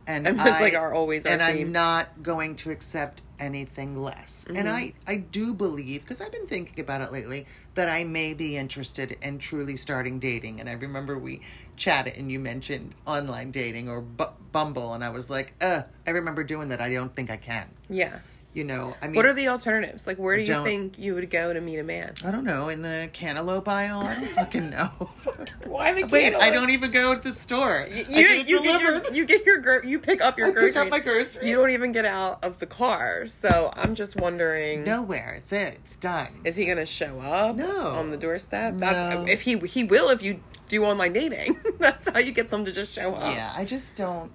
[0.06, 1.66] and And I, like our- always our and theme.
[1.68, 4.46] I'm not going to accept anything less.
[4.48, 4.68] And Mm-hmm.
[4.68, 8.56] I I do believe because I've been thinking about it lately that I may be
[8.56, 10.60] interested in truly starting dating.
[10.60, 11.40] And I remember we
[11.76, 16.10] chatted and you mentioned online dating or bu- Bumble, and I was like, uh, I
[16.10, 16.80] remember doing that.
[16.82, 17.68] I don't think I can.
[17.88, 18.18] Yeah.
[18.54, 20.06] You know, I mean, What are the alternatives?
[20.06, 22.12] Like, where do you think you would go to meet a man?
[22.22, 24.00] I don't know in the cantaloupe aisle.
[24.00, 24.86] I don't fucking know.
[25.66, 27.86] Why the Wait, I don't even go to the store.
[27.90, 30.74] You, get you, get your, you get your you pick up your I groceries.
[30.74, 31.48] pick up my groceries.
[31.48, 33.26] You don't even get out of the car.
[33.26, 34.84] So I'm just wondering.
[34.84, 35.32] nowhere.
[35.38, 35.78] It's it.
[35.82, 36.28] It's done.
[36.44, 37.56] Is he gonna show up?
[37.56, 37.86] No.
[37.86, 38.74] On the doorstep?
[38.76, 39.24] That's No.
[39.26, 41.58] if he he will if you do online dating.
[41.78, 43.34] That's how you get them to just show up.
[43.34, 44.30] Yeah, I just don't.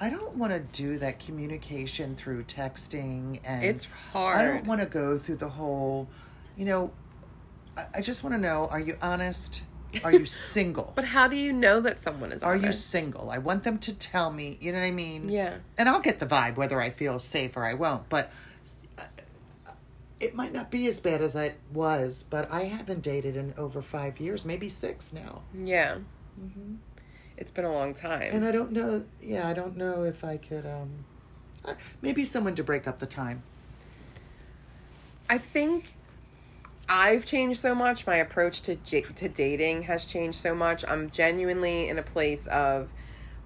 [0.00, 4.38] I don't want to do that communication through texting and It's hard.
[4.38, 6.08] I don't want to go through the whole,
[6.56, 6.92] you know,
[7.76, 9.62] I, I just want to know are you honest?
[10.04, 10.92] Are you single?
[10.94, 13.30] But how do you know that someone is Are you single?
[13.30, 15.30] I want them to tell me, you know what I mean?
[15.30, 15.56] Yeah.
[15.78, 18.08] And I'll get the vibe whether I feel safe or I won't.
[18.10, 18.30] But
[18.98, 19.04] uh,
[20.20, 23.80] it might not be as bad as it was, but I haven't dated in over
[23.80, 25.42] five years, maybe six now.
[25.54, 25.98] Yeah.
[27.36, 28.30] It's been a long time.
[28.32, 31.04] And I don't know, yeah, I don't know if I could, um,
[32.00, 33.42] maybe someone to break up the time.
[35.28, 35.94] I think
[36.88, 38.06] I've changed so much.
[38.06, 40.84] My approach to j- to dating has changed so much.
[40.86, 42.90] I'm genuinely in a place of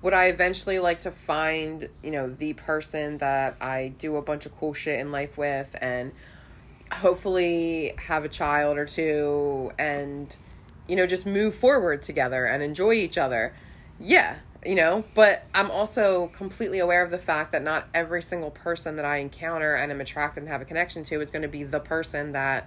[0.03, 4.47] would I eventually like to find, you know, the person that I do a bunch
[4.47, 6.13] of cool shit in life with and
[6.93, 10.35] hopefully have a child or two and
[10.89, 13.55] you know just move forward together and enjoy each other.
[14.01, 18.51] Yeah, you know, but I'm also completely aware of the fact that not every single
[18.51, 21.49] person that I encounter and am attracted and have a connection to is going to
[21.49, 22.67] be the person that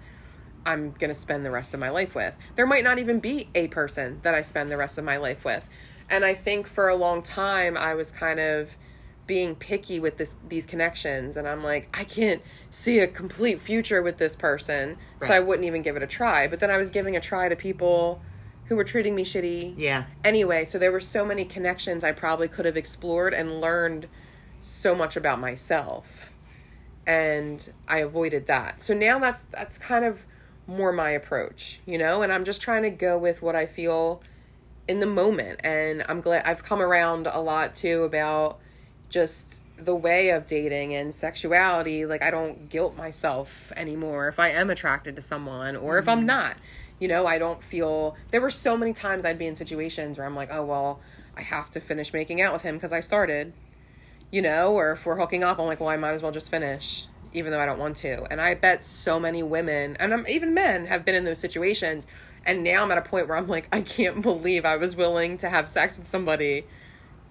[0.65, 2.37] I'm going to spend the rest of my life with.
[2.55, 5.43] There might not even be a person that I spend the rest of my life
[5.43, 5.67] with.
[6.09, 8.77] And I think for a long time I was kind of
[9.25, 14.01] being picky with this these connections and I'm like I can't see a complete future
[14.01, 16.47] with this person, so I wouldn't even give it a try.
[16.47, 18.21] But then I was giving a try to people
[18.65, 19.75] who were treating me shitty.
[19.77, 20.05] Yeah.
[20.23, 24.07] anyway so there were so many connections i probably could have explored and learned
[24.61, 26.31] so much about myself.
[27.05, 28.81] And i avoided that.
[28.81, 30.25] So now that's that's kind of
[30.65, 32.21] more my approach you know?
[32.21, 34.21] And i'm just trying to go with what i feel
[34.87, 35.59] in the moment.
[35.63, 38.59] And i'm glad i've come around a lot too about
[39.09, 42.05] just the way of dating and sexuality.
[42.05, 46.19] Like i don't guilt myself anymore if i am attracted to someone or if i'm
[46.19, 46.27] mm-hmm.
[46.27, 46.55] not
[46.99, 50.25] you know i don't feel there were so many times i'd be in situations where
[50.25, 50.99] i'm like oh well
[51.35, 53.53] i have to finish making out with him because i started
[54.31, 56.49] you know or if we're hooking up i'm like well i might as well just
[56.49, 58.23] finish even though i don't want to.
[58.31, 62.07] And i bet so many women and I'm, even men have been in those situations
[62.45, 65.37] and now i'm at a point where i'm like i can't believe i was willing
[65.39, 66.65] to have sex with somebody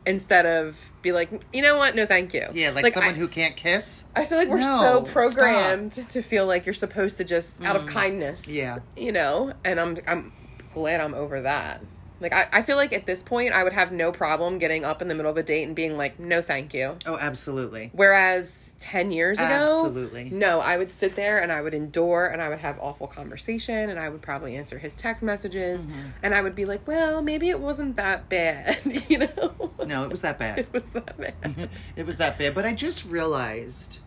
[0.07, 3.29] instead of be like you know what no thank you Yeah, like, someone I, who
[3.29, 4.05] can't kiss.
[4.17, 5.13] I feel like we're No, so stop.
[5.13, 7.89] programmed to feel like you're supposed to just out of mm.
[7.89, 8.53] kindness.
[8.53, 8.81] Yeah.
[8.97, 9.53] You know?
[9.65, 10.33] And I'm I'm
[10.73, 11.83] glad I'm over that.
[12.23, 15.03] Like I, I feel like at this point I would have no problem getting up
[15.03, 16.97] in the middle of a date and being like, No thank you.
[17.05, 17.91] Oh, absolutely.
[17.93, 20.31] Whereas ten years ago Absolutely.
[20.31, 23.91] No, I would sit there and I would endure and I would have awful conversation
[23.91, 26.09] and I would probably answer his text messages Mm-hmm.
[26.23, 29.71] and I would be like, Well, maybe it wasn't that bad, you know?
[29.87, 30.59] No, it was that bad.
[30.61, 31.69] it was that bad.
[31.97, 32.55] it was that bad.
[32.55, 33.99] But I just realized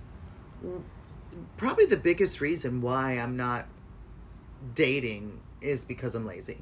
[1.58, 3.66] probably the biggest reason why I'm not
[4.74, 6.62] dating is because I'm lazy.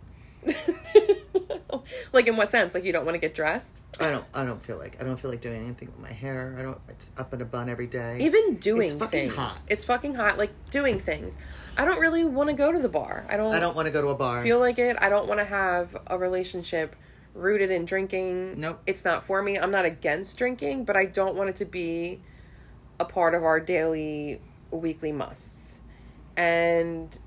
[2.13, 2.73] like in what sense?
[2.73, 3.81] Like you don't want to get dressed?
[3.99, 4.25] I don't.
[4.33, 4.97] I don't feel like.
[4.99, 6.55] I don't feel like doing anything with my hair.
[6.57, 6.79] I don't.
[6.89, 8.17] It's up in a bun every day.
[8.21, 9.35] Even doing It's fucking things.
[9.35, 9.63] hot.
[9.67, 10.37] It's fucking hot.
[10.37, 11.37] Like doing things.
[11.77, 13.25] I don't really want to go to the bar.
[13.29, 13.53] I don't.
[13.53, 14.43] I don't want to go to a bar.
[14.43, 14.97] feel like it.
[15.01, 16.95] I don't want to have a relationship
[17.33, 18.59] rooted in drinking.
[18.59, 18.81] Nope.
[18.85, 19.57] It's not for me.
[19.57, 22.21] I'm not against drinking, but I don't want it to be
[22.99, 24.39] a part of our daily,
[24.71, 25.81] weekly musts.
[26.37, 27.17] And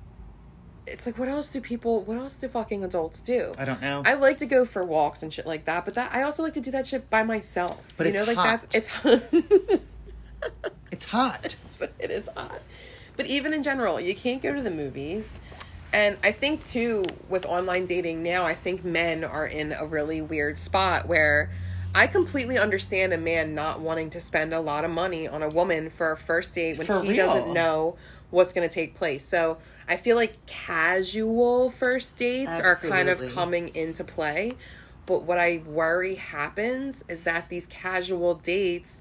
[0.86, 2.02] it's like, what else do people?
[2.02, 3.52] What else do fucking adults do?
[3.58, 4.02] I don't know.
[4.04, 6.54] I like to go for walks and shit like that, but that I also like
[6.54, 7.92] to do that shit by myself.
[7.96, 8.70] But you it's know, like hot.
[8.70, 8.88] that's it's.
[8.96, 9.22] hot
[10.92, 11.56] it's hot.
[11.78, 12.60] but it is hot.
[13.16, 15.40] But even in general, you can't go to the movies.
[15.92, 20.20] And I think too with online dating now, I think men are in a really
[20.20, 21.50] weird spot where
[21.94, 25.48] I completely understand a man not wanting to spend a lot of money on a
[25.48, 27.26] woman for a first date when For he real.
[27.26, 27.96] doesn't know
[28.30, 29.24] what's going to take place.
[29.24, 29.56] So
[29.88, 34.54] I feel like casual first dates are kind of coming into play.
[35.06, 39.00] But what I worry happens is that these casual dates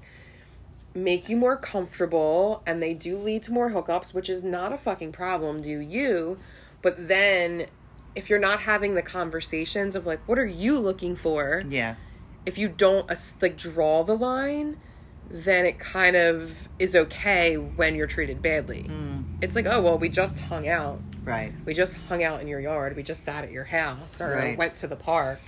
[0.94, 4.78] make you more comfortable and they do lead to more hookups, which is not a
[4.78, 6.38] fucking problem, do you?
[6.80, 7.66] But then
[8.14, 11.62] if you're not having the conversations of like, what are you looking for?
[11.68, 11.96] Yeah.
[12.46, 13.10] If you don't
[13.42, 14.78] like draw the line,
[15.30, 18.88] then it kind of is okay when you're treated badly.
[19.42, 21.00] It's like, oh, well, we just hung out.
[21.24, 21.52] Right.
[21.64, 22.96] We just hung out in your yard.
[22.96, 24.56] We just sat at your house or Right.
[24.56, 25.40] went to the park.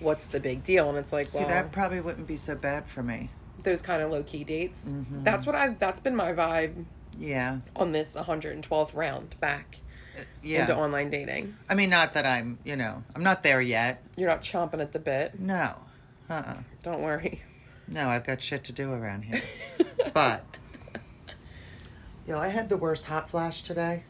[0.00, 0.88] What's the big deal?
[0.88, 3.30] And it's like, See, well, that probably wouldn't be so bad for me.
[3.64, 4.92] those kind of low key dates.
[4.92, 5.24] Mm-hmm.
[5.24, 5.78] That's what I've.
[5.80, 6.84] That's been my vibe
[7.18, 7.58] Yeah.
[7.74, 9.78] on this 112th round back
[10.42, 10.60] Yeah.
[10.60, 11.56] into online dating.
[11.68, 14.02] I mean, not that I'm, you know, I'm not there yet.
[14.16, 15.38] You're not chomping at the bit.
[15.40, 15.74] No.
[16.30, 17.42] Uh uh Don't worry.
[17.88, 19.40] No, I've got shit to do around here.
[20.14, 20.44] but.
[22.26, 24.04] Yo, I had the worst hot flash today.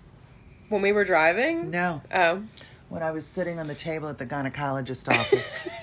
[0.68, 1.70] When we were driving.
[1.70, 2.02] No.
[2.12, 2.42] Oh.
[2.88, 5.68] When I was sitting on the table at the gynecologist office.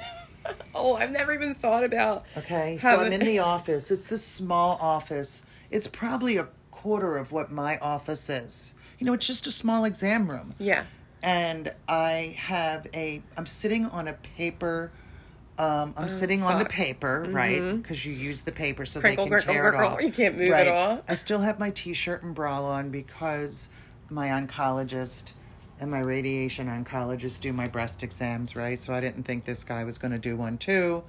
[0.76, 0.96] Oh.
[0.96, 2.26] I've never even thought about.
[2.38, 3.90] Okay, so I'm in the office.
[3.90, 5.48] It's this small office.
[5.72, 8.76] It's probably a quarter of what my office is.
[9.00, 10.54] You know, it's just a small exam room.
[10.60, 10.84] Yeah.
[11.24, 13.24] And I have a.
[13.36, 14.92] I'm sitting on a paper.
[15.58, 16.74] Um, I'm sitting on the fuck.
[16.74, 17.62] paper, right?
[17.82, 20.02] Because you use the paper so Crinkle, they can crinkle, tear it off.
[20.02, 20.68] You can't move right.
[20.68, 21.02] off.
[21.08, 23.70] I still have my t-shirt and bra on because
[24.10, 25.32] my oncologist
[25.80, 28.80] and my radiation oncologist do my breast exams, right?
[28.80, 31.04] So I didn't think this guy was going to do one too.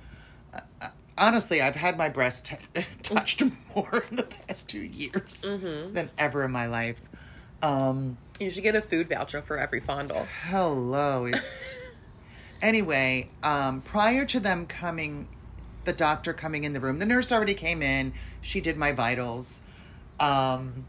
[0.54, 3.42] Uh, uh, honestly, I've had my breast t- touched
[3.74, 5.92] more in the past two years Mm-hmm.
[5.94, 7.00] than ever in my life.
[7.62, 10.26] Um, You should get a food voucher for every fondle.
[10.50, 11.74] hello, it's
[12.62, 13.30] anyway.
[13.42, 15.28] Um, prior to them coming,
[15.84, 18.12] the doctor coming in the room, the nurse already came in.
[18.40, 19.62] She did my vitals.
[20.18, 20.86] Um,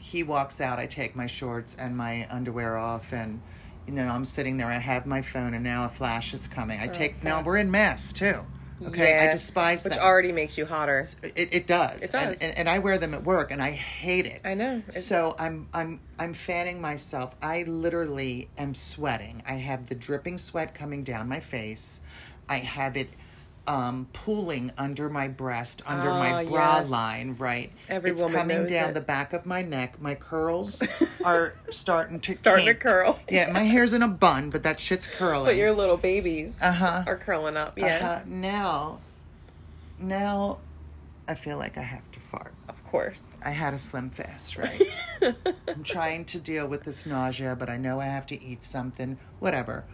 [0.00, 0.78] he walks out.
[0.78, 3.40] I take my shorts and my underwear off, and
[3.86, 4.68] you know I'm sitting there.
[4.68, 6.80] I have my phone, and now a flash is coming.
[6.80, 7.42] I take now.
[7.42, 8.44] We're in masks too.
[8.86, 10.02] Okay, I Yeah, despise Which them.
[10.04, 11.06] already makes you hotter.
[11.22, 12.02] It, it does.
[12.02, 12.40] It does.
[12.40, 14.40] And, and, and I wear them at work, and I hate it.
[14.44, 14.82] I know.
[14.88, 17.34] It's- So I'm I'm I'm fanning myself.
[17.42, 19.42] I literally am sweating.
[19.46, 22.02] I have the dripping sweat coming down my face.
[22.48, 23.08] I have it
[23.66, 26.90] um, pooling under my breast, under my Ah, bra yes.
[26.90, 27.34] line.
[27.38, 27.72] Right.
[27.88, 28.92] Every it's woman coming down it.
[28.94, 30.00] the back of my neck.
[30.00, 30.82] My curls
[31.24, 32.82] are starting to Starting to kink.
[32.82, 33.18] curl.
[33.30, 35.46] Yeah, my hair's in a bun, but that shit's curling.
[35.46, 37.04] But your little babies Uh-huh.
[37.06, 37.78] are curling up.
[37.78, 37.96] Yeah.
[37.96, 38.20] Uh-huh.
[38.26, 38.98] Now,
[39.98, 40.58] now,
[41.26, 42.52] I feel like I have to fart.
[42.68, 43.38] Of course.
[43.44, 44.82] I had a slim fast, right?
[45.68, 49.16] I'm trying to deal with this nausea, but I know I have to eat something,
[49.40, 49.84] whatever.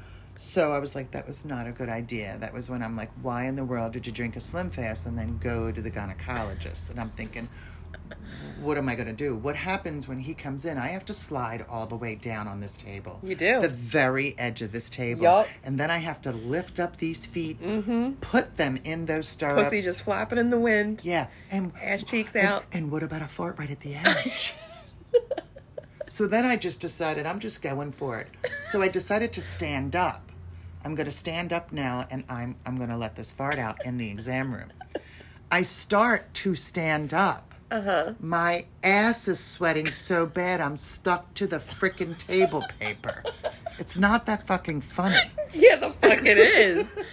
[0.41, 2.39] So I was like, that was not a good idea.
[2.41, 5.07] That was when I'm like, why in the world did you drink a slim fast
[5.07, 6.91] and then go to the gynecologist?
[6.91, 7.47] And I'm thinking,
[8.63, 9.35] what am I going to do?
[9.37, 10.79] What happens when he comes in?
[10.79, 13.21] I have to slide all the way down on this table.
[13.23, 13.61] You do.
[13.61, 15.25] The very edge of this table.
[15.25, 15.47] Yup.
[15.63, 18.13] And then I have to lift up these feet, mm-hmm.
[18.23, 19.65] put them in those stirrups.
[19.65, 21.03] Pussy just flapping in the wind.
[21.05, 22.65] Yeah, and Ass cheeks and- out.
[22.73, 24.55] And, what about a fart right at the edge?
[26.09, 28.29] so then I just decided I'm just going for it.
[28.63, 30.30] So I decided to stand up.
[30.85, 33.85] I'm going to stand up now, and I'm I'm going to let this fart out
[33.85, 34.73] in the exam room.
[35.51, 37.55] I start to stand up.
[37.71, 38.13] Uh huh.
[38.19, 43.23] My ass is sweating so bad I'm stuck to the frickin' table paper.
[43.79, 45.17] It's not that fucking funny.
[45.53, 46.95] Yeah, the fuck it is.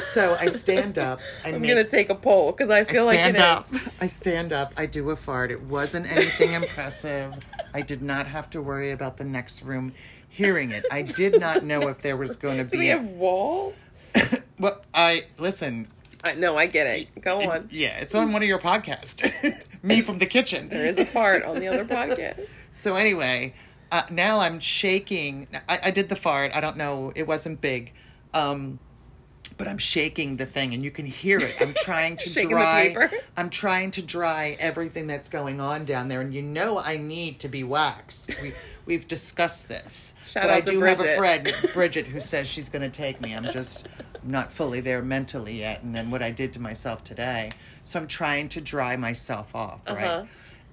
[0.00, 1.20] So I stand up.
[1.44, 3.88] I I'm make gonna take a poll because I I feel like it stand is.
[4.00, 4.72] I stand up.
[4.76, 5.52] I do a fart.
[5.52, 7.32] It wasn't anything impressive.
[7.72, 9.94] I did not have to worry about the next room
[10.36, 10.84] hearing it.
[10.92, 12.78] I did not know if there was going to Do be.
[12.78, 13.74] we a- have walls?
[14.58, 15.88] well, I listen.
[16.24, 17.20] I, no, I get it.
[17.22, 17.68] Go on.
[17.70, 19.22] Yeah, it's on one of your podcasts.
[19.82, 20.68] Me from the kitchen.
[20.68, 22.48] There is a fart on the other podcast.
[22.72, 23.54] So anyway,
[23.92, 25.46] uh, now I'm shaking.
[25.68, 26.50] I, I did the fart.
[26.54, 27.12] I don't know.
[27.14, 27.92] It wasn't big.
[28.34, 28.78] Um,
[29.58, 31.56] but I'm shaking the thing, and you can hear it.
[31.60, 32.88] I'm trying to Shaking the dry.
[32.88, 33.10] paper.
[33.36, 37.38] I'm trying to dry everything that's going on down there, and you know I need
[37.40, 38.34] to be waxed.
[38.42, 38.52] We
[38.86, 40.14] we've discussed this.
[40.24, 43.34] Shout but I do have a friend, Bridget, who says she's going to take me.
[43.34, 43.86] I'm just
[44.22, 47.50] not fully there mentally yet, and then what I did to myself today.
[47.84, 50.04] So I'm trying to dry myself off, right?
[50.04, 50.24] Uh-huh.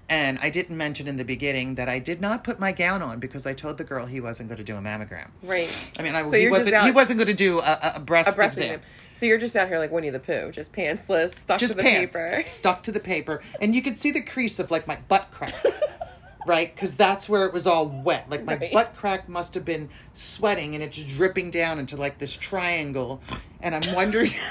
[0.10, 3.19] And I didn't mention in the beginning that I did not put my gown on
[3.19, 5.30] because I told the girl he wasn't going to do a mammogram.
[5.41, 5.69] Right.
[5.97, 6.76] I mean, I, So he wasn't.
[6.76, 8.76] out- He wasn't going to do a, a- a breast, A breast exam.
[8.76, 8.89] exam.
[9.13, 11.84] So you're just out here like Winnie the Pooh, just pantsless, stuck Just to the
[11.84, 12.43] pants paper.
[12.47, 15.54] stuck to the paper, and you could see the crease of like my butt crack,
[16.46, 16.74] right?
[16.74, 18.30] Because that's where it was all wet.
[18.30, 18.72] Like my Right.
[18.72, 23.22] butt crack must have been sweating, and it's dripping down into like this triangle,
[23.62, 24.32] and I'm wondering.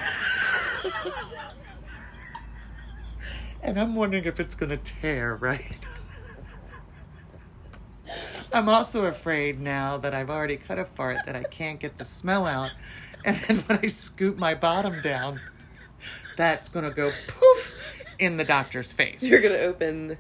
[3.62, 5.76] and I'm wondering if it's gonna tear, right?
[8.52, 12.04] I'm also afraid now that I've already cut a fart that I can't get the
[12.04, 12.70] smell out.
[13.24, 15.40] And then when I scoop my bottom down,
[16.36, 17.74] that's going to go poof
[18.18, 19.22] in the doctor's face.
[19.22, 20.18] You're gonna open.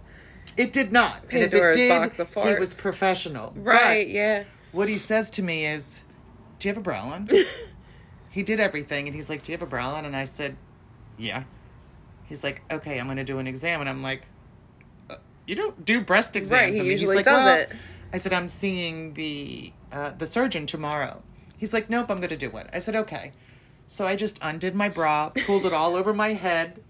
[0.56, 1.22] It did not.
[1.30, 3.52] and if it did, box of he was professional.
[3.56, 4.44] Right, But yeah.
[4.72, 6.02] what he says to me is,
[6.58, 7.28] Do you have a bra on?
[8.30, 9.06] he did everything.
[9.06, 10.04] And he's like, Do you have a bra on?
[10.04, 10.56] And I said,
[11.18, 11.44] Yeah.
[12.26, 13.80] He's like, Okay, I'm going to do an exam.
[13.80, 14.22] And I'm like,
[15.10, 15.16] "Uh,
[15.46, 16.60] You don't do breast exams.
[16.62, 17.72] Right, he mean, he's usually like, does "Well," it.
[18.12, 21.22] I said, I'm seeing the uh, the surgeon tomorrow.
[21.56, 22.68] He's like, Nope, I'm going to do it.
[22.72, 23.32] I said, Okay.
[23.86, 26.80] So I just undid my bra, pulled it all over my head,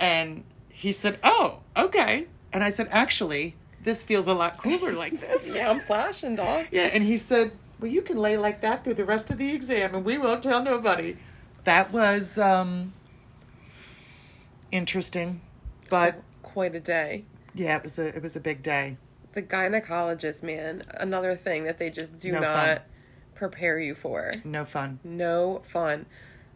[0.00, 2.26] and he said, Oh, okay.
[2.52, 5.56] And I said, Actually, this feels a lot cooler like this.
[5.56, 6.66] Yeah, I'm flashing, dog.
[6.70, 9.50] Yeah, and he said, Well, you can lay like that through the rest of the
[9.52, 11.16] exam and we won't tell nobody.
[11.64, 12.92] That was um
[14.70, 15.40] interesting.
[15.90, 17.24] But Quite a day.
[17.54, 18.96] yeah, it was a it was a big day.
[19.32, 22.78] The gynecologist, man, another thing that they just do No not fun.
[23.34, 24.32] prepare you for.
[24.44, 25.00] No fun.
[25.02, 26.04] No fun.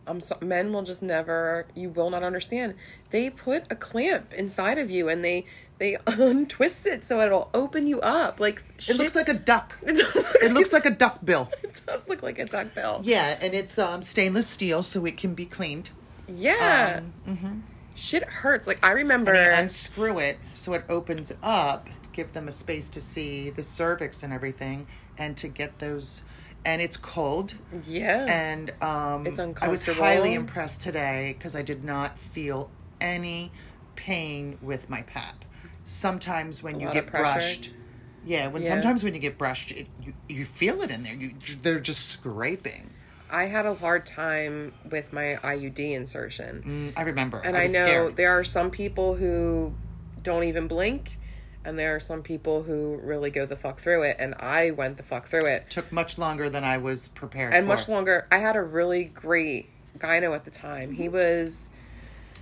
[0.06, 1.66] I'm so, men will just never.
[1.74, 2.74] You will not understand.
[3.10, 5.46] They put a clamp inside of you and they
[5.78, 8.40] they untwist it so it'll open you up.
[8.40, 9.76] Like It looks like a duck.
[9.82, 11.50] It look It looks like a duck bill.
[11.62, 13.00] It does look like a duck bill.
[13.04, 15.90] Yeah, and it's um, stainless steel, so it can be cleaned.
[16.28, 17.00] Yeah.
[17.94, 18.66] Shit hurts.
[18.66, 19.32] Like I remember.
[19.34, 24.22] And unscrew it so it opens up, give them a space to see the cervix
[24.22, 24.86] and everything,
[25.18, 26.24] and to get those.
[26.64, 27.54] And it's cold.
[27.86, 28.26] yeah.
[28.28, 30.02] And um, It's I was uncomfortable.
[30.02, 32.70] highly impressed today because I did not feel
[33.00, 33.52] any
[33.94, 35.44] pain with my pap.
[35.90, 37.70] Sometimes when you lot get brushed,
[38.24, 38.70] yeah, when Yeah.
[38.70, 41.14] sometimes when you get brushed, it, you you feel it in there.
[41.14, 41.32] You
[41.62, 42.90] they're just scraping.
[43.30, 46.92] I had a hard time with my IUD insertion.
[46.96, 48.16] Mm, I remember, And I, I, know scared.
[48.16, 49.74] there are some people who
[50.24, 51.18] don't even blink,
[51.64, 54.16] and there are some people who really go the fuck through it.
[54.18, 55.70] And I went the fuck through it.
[55.70, 57.68] took much longer than I was prepared And for.
[57.76, 58.26] much longer.
[58.32, 60.92] I had a really great gyno at the time.
[60.92, 61.70] He was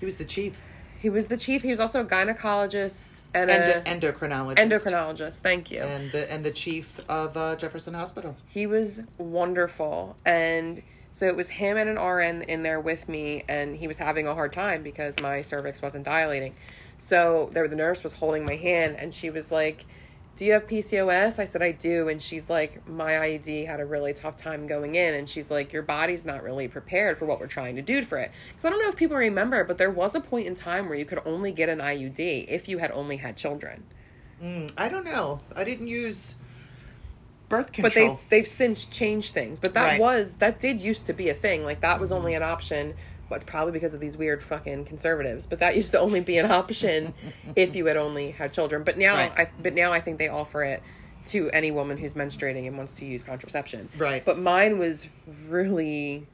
[0.00, 0.58] He was the chief
[1.04, 1.60] he was the chief.
[1.60, 5.38] He was also a gynecologist and a Endo- endocrinologist, endocrinologist.
[5.40, 5.82] Thank you.
[5.82, 8.38] and the and the chief of uh, Jefferson Hospital.
[8.48, 10.16] He was wonderful.
[10.24, 10.82] And
[11.12, 14.26] so it was him and an RN in there with me, and he was having
[14.26, 16.54] a hard time because my cervix wasn't dilating.
[16.96, 19.84] So there, the nurse was holding my hand, and she was like,
[20.36, 21.38] Do you have PCOS?
[21.38, 22.08] I said, I do.
[22.08, 25.14] And she's like, My IUD had a really tough time going in.
[25.14, 28.18] And she's like, Your body's not really prepared for what we're trying to do for
[28.18, 28.32] it.
[28.48, 30.98] Because I don't know if people remember, but there was a point in time where
[30.98, 33.84] you could only get an IUD if you had only had children.
[34.42, 35.40] Mm, I don't know.
[35.54, 36.34] I didn't use
[37.48, 38.14] birth but control.
[38.16, 40.00] they've they've since changed things but that Right.
[40.00, 42.94] was that did used to be a thing like that was only an option
[43.34, 46.48] but probably because of these weird fucking conservatives but that used to only be an
[46.50, 47.12] option
[47.56, 49.32] if you had only had children but now Right.
[49.36, 50.82] i but now i think they offer it
[51.26, 54.24] to any woman who's menstruating and wants to use contraception Right.
[54.24, 55.08] but mine was
[55.48, 56.26] really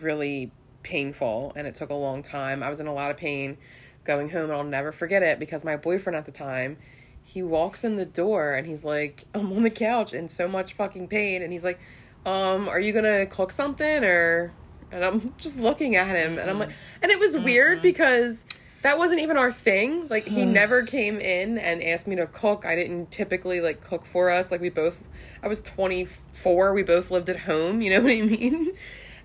[0.00, 3.58] really painful and it took a long time i was in a lot of pain
[4.04, 6.76] going home and i'll never forget it because my boyfriend at the time
[7.24, 10.72] he walks in the door and he's like, I'm on the couch in so much
[10.72, 11.42] fucking pain.
[11.42, 11.78] And he's like,
[12.24, 14.54] um, are you gonna cook something or?
[14.90, 16.74] And I'm just looking at him and I'm like, mm.
[17.02, 17.82] and it was weird mm-hmm.
[17.82, 18.44] because
[18.82, 20.08] that wasn't even our thing.
[20.08, 20.52] Like he mm.
[20.52, 22.64] never came in and asked me to cook.
[22.64, 24.50] I didn't typically like cook for us.
[24.50, 25.06] Like we both,
[25.42, 26.72] I was 24.
[26.72, 27.80] We both lived at home.
[27.80, 28.72] You know what I mean?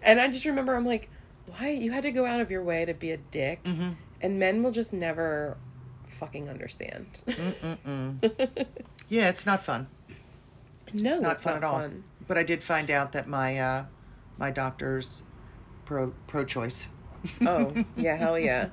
[0.02, 1.10] And I just remember I'm like,
[1.48, 3.92] why you had to go out of your way to be a dick, mm-hmm.
[4.22, 5.58] and men will just never
[6.08, 7.22] fucking understand.
[9.10, 9.88] yeah, it's not fun.
[10.94, 11.80] No, It's not fun at all.
[11.80, 12.04] fun.
[12.28, 13.86] But I did find out that my uh,
[14.38, 15.24] my doctor's
[15.86, 16.88] pro pro choice.
[17.46, 18.70] Oh, yeah, hell yeah.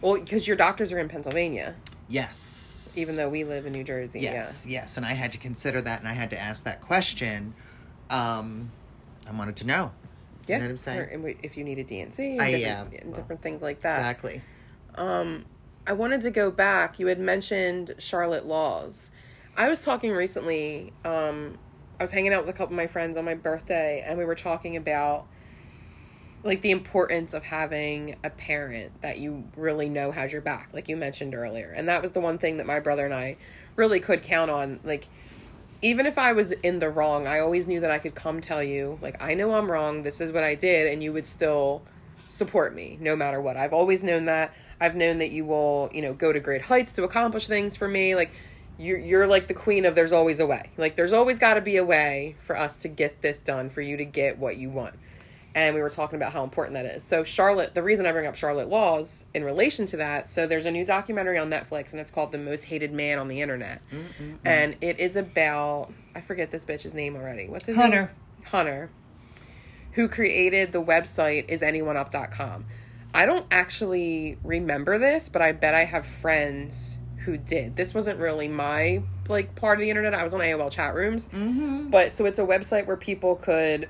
[0.00, 1.74] Well, because your doctors are in Pennsylvania,
[2.08, 2.94] Yes.
[2.96, 4.20] even though we live in New Jersey.
[4.20, 7.54] Yes, yes, and I had to consider that, and I had to ask that question.
[8.10, 8.70] Um,
[9.26, 9.92] I wanted to know.
[10.46, 10.56] Yeah.
[10.56, 11.00] You know what I'm saying?
[11.24, 13.80] Or if you need a D&C, and I- different, yeah, and well, different things like
[13.80, 13.98] that.
[13.98, 14.42] Exactly.
[14.94, 15.44] Um,
[15.86, 16.98] I wanted to go back.
[16.98, 19.10] You had mentioned Charlotte Laws.
[19.56, 20.92] I was talking recently.
[21.04, 21.58] Um,
[22.00, 24.24] I was hanging out with a couple of my friends on my birthday, and we
[24.24, 25.26] were talking about
[26.44, 30.88] like the importance of having a parent that you really know has your back, like
[30.88, 31.72] you mentioned earlier.
[31.74, 33.38] And that was the one thing that my brother and I
[33.76, 34.78] really could count on.
[34.84, 35.08] Like,
[35.80, 38.62] even if I was in the wrong, I always knew that I could come tell
[38.62, 40.02] you, like, I know I'm wrong.
[40.02, 41.82] This is what I did, and you would still
[42.26, 43.56] support me no matter what.
[43.56, 44.54] I've always known that.
[44.80, 47.88] I've known that you will, you know, go to great heights to accomplish things for
[47.88, 48.14] me.
[48.14, 48.32] Like
[48.78, 50.70] you're you're like the queen of there's always a way.
[50.76, 53.80] Like there's always got to be a way for us to get this done for
[53.80, 54.96] you to get what you want.
[55.54, 57.04] And we were talking about how important that is.
[57.04, 60.66] So Charlotte, the reason I bring up Charlotte Laws in relation to that, so there's
[60.66, 63.80] a new documentary on Netflix and it's called The Most Hated Man on the Internet.
[63.90, 64.38] Mm, mm, mm.
[64.44, 67.48] And it is about I forget this bitch's name already.
[67.48, 67.96] What's his Hunter.
[67.96, 68.46] name?
[68.46, 68.90] Hunter
[69.94, 72.66] who created the website is isanyoneup.com.
[73.14, 77.76] I don't actually remember this, but I bet I have friends who did.
[77.76, 80.14] This wasn't really my like part of the internet.
[80.14, 81.28] I was on AOL chat rooms.
[81.28, 81.90] Mm-hmm.
[81.90, 83.88] But so it's a website where people could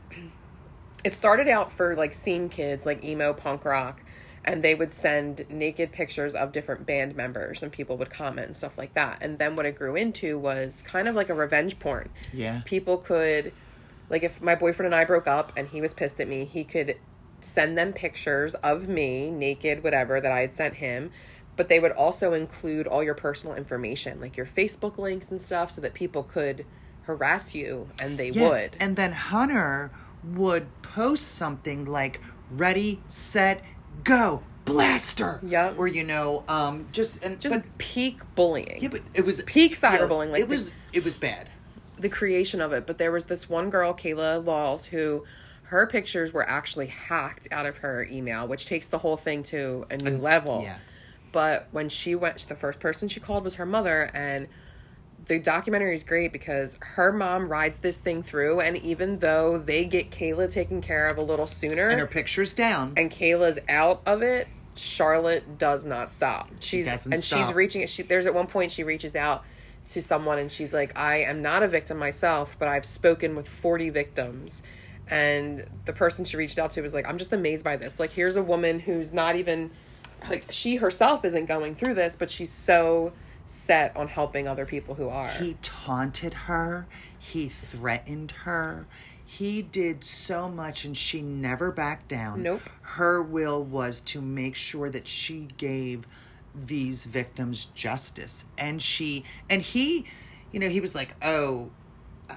[1.05, 4.03] it started out for like scene kids, like emo punk rock,
[4.45, 8.57] and they would send naked pictures of different band members and people would comment and
[8.57, 9.19] stuff like that.
[9.21, 12.11] And then what it grew into was kind of like a revenge porn.
[12.33, 12.63] Yeah.
[12.65, 13.53] People could
[14.11, 16.65] like if my boyfriend and I broke up and he was pissed at me, he
[16.65, 16.97] could
[17.41, 21.11] send them pictures of me naked whatever that I had sent him,
[21.57, 25.71] but they would also include all your personal information, like your Facebook links and stuff
[25.71, 26.65] so that people could
[27.03, 28.77] harass you and they Yeah, would.
[28.81, 29.91] And then Hunter
[30.33, 32.21] would post something like
[32.51, 33.63] "Ready, set,
[34.03, 35.75] go, blaster." Yeah.
[35.77, 38.79] Or you know, um, just and just but, peak bullying.
[38.81, 40.31] yeah, but it was peak yeah, cyberbullying.
[40.31, 41.49] Like it was, it was bad.
[41.97, 42.87] the, the creation of it.
[42.87, 45.25] But there was this one girl, Kayla Laws, who
[45.65, 49.87] her pictures were actually hacked out of her email, which takes the whole thing to
[49.91, 50.63] a new level.
[50.63, 50.77] yeah.
[51.33, 54.47] But when she went, the first person she called was her mother, and
[55.27, 59.85] the documentary is great because her mom rides this thing through, and even though they
[59.85, 62.95] get Kayla taken care of a little sooner, And her picture's down.
[62.97, 66.51] and Kayla's out of it, Charlotte does not stop.
[66.61, 67.87] She's doesn't and she's reaching.
[67.87, 69.45] She there's at one point she reaches out
[69.89, 73.49] to someone and she's like, "I am not a victim myself, but I've spoken with
[73.49, 74.63] 40 victims."
[75.09, 78.01] And the person she reached out to was like, "I'm just amazed by this.
[78.01, 79.71] Like, here's a woman who's not even
[80.29, 83.13] like she herself isn't going through this, but she's so
[83.45, 86.87] set on helping other people who are." He taunted her.
[87.19, 88.87] He threatened her.
[89.27, 92.43] He did so much and she never backed down.
[92.43, 92.63] Nope.
[92.83, 96.07] Her will was to make sure that she gave
[96.55, 98.45] these victims justice.
[98.57, 100.07] And she, and he,
[100.53, 101.71] you know, he was like, oh,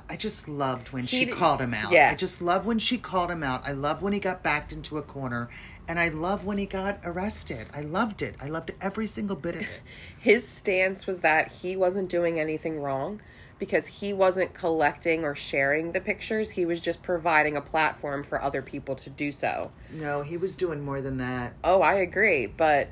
[0.09, 1.91] I- just loved when she d- called him out.
[1.91, 2.09] yeah.
[2.11, 3.61] I just love when she called him out.
[3.67, 5.49] I love when he got backed into a corner.
[5.87, 7.67] And I love when he got arrested.
[7.73, 8.35] I loved it.
[8.41, 9.81] I loved every single bit of it.
[10.19, 13.21] his stance was that he wasn't doing anything wrong
[13.59, 16.51] because he wasn't collecting or sharing the pictures.
[16.51, 19.71] He was just providing a platform for other people to do so.
[19.91, 21.53] No, he was doing more than that.
[21.63, 22.89] Oh, I agree, but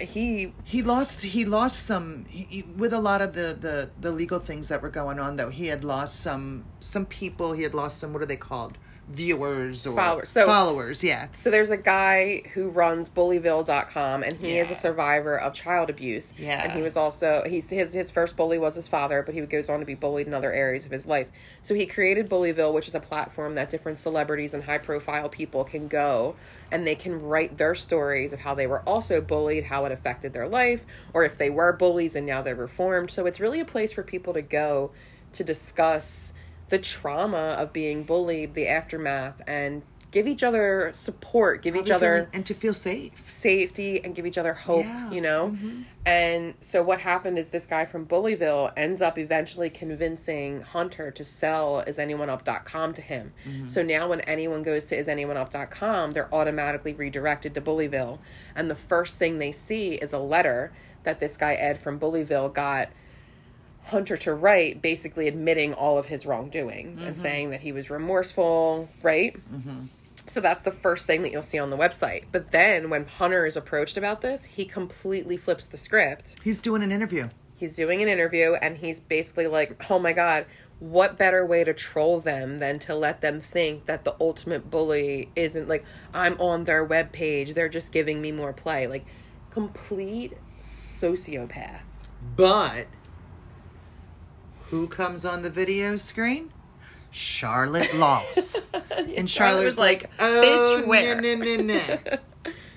[0.00, 4.10] he he lost he lost some he, he- with a lot of the, the the
[4.10, 7.74] legal things that were going on though he had lost some some people he had
[7.74, 8.76] lost some what are they called
[9.08, 10.28] viewers or Followers.
[10.30, 15.38] So- followers yeah so there's a guy who runs bullyville.com and he is a survivor
[15.38, 16.34] of child abuse.
[16.38, 16.64] Yeah.
[16.64, 19.68] And he was also he's his his first bully was his father, but he goes
[19.68, 21.28] on to be bullied in other areas of his life.
[21.62, 25.64] So he created Bullyville, which is a platform that different celebrities and high profile people
[25.64, 26.36] can go
[26.70, 30.32] and they can write their stories of how they were also bullied, how it affected
[30.32, 33.10] their life, or if they were bullies and now they're reformed.
[33.10, 34.90] So it's really a place for people to go
[35.32, 36.32] to discuss
[36.68, 42.30] the trauma of being bullied, the aftermath, and give each other support, give each other
[42.32, 45.10] and to feel safe safety, and give each other hope, Yeah.
[45.10, 45.48] you know?
[45.48, 45.82] Mm-hmm.
[46.06, 51.24] And so what happened is this guy from Bullyville ends up eventually convincing Hunter to
[51.24, 53.32] sell isanyoneup.com to him.
[53.44, 53.66] Mm-hmm.
[53.66, 58.20] So now when anyone goes to isanyoneup.com, they're automatically redirected to Bullyville.
[58.54, 62.54] And the first thing they see is a letter that this guy Ed from Bullyville
[62.54, 62.90] got
[63.84, 67.22] Hunter to write, basically admitting all of his wrongdoings and mm-hmm.
[67.22, 69.36] saying that he was remorseful, right?
[69.52, 69.86] Mm-hmm.
[70.26, 72.24] So that's the first thing that you'll see on the website.
[72.32, 76.36] But then when Hunter is approached about this, he completely flips the script.
[76.42, 80.46] he's doing an interview He's doing an interview and he's basically like, oh my God,
[80.80, 85.30] what better way to troll them than to let them think that the ultimate bully
[85.36, 88.86] isn't like, I'm on their webpage, they're just giving me more play.
[88.86, 89.06] Like,
[89.50, 92.04] complete sociopath.
[92.36, 92.86] but
[94.74, 96.50] who comes on the video screen
[97.12, 98.60] Charlotte Laws
[99.16, 102.18] and charlotte was like, oh "Bitch, where?" no no no no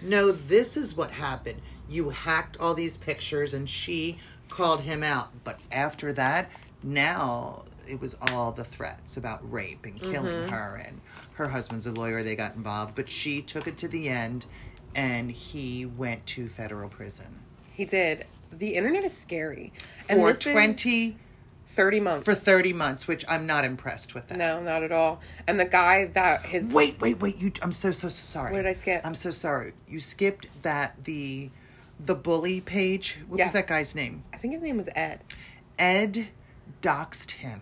[0.04, 5.30] no this is what happened you hacked all these pictures and she called him out
[5.44, 6.52] but after that
[6.84, 10.54] now it was all the threats about rape and killing Mm-hmm.
[10.54, 11.02] her and
[11.34, 14.46] her husband's a lawyer they got involved but she took it to the end
[14.94, 17.40] and he went to federal prison
[17.74, 18.26] He did.
[18.52, 19.74] The internet is scary.
[20.08, 21.18] for is 20
[21.78, 22.26] 30 months.
[22.26, 25.22] for 30 months which i'm not impressed with that No, not at all.
[25.48, 28.58] And the guy that his wait wait wait you i'm so so so sorry What
[28.64, 29.02] did I skip?
[29.06, 31.50] i'm so sorry you skipped that the
[32.04, 33.54] the bully page what Yes.
[33.54, 35.22] was that guy's name I think his name was Ed.
[35.80, 36.28] ed
[36.82, 37.62] doxed him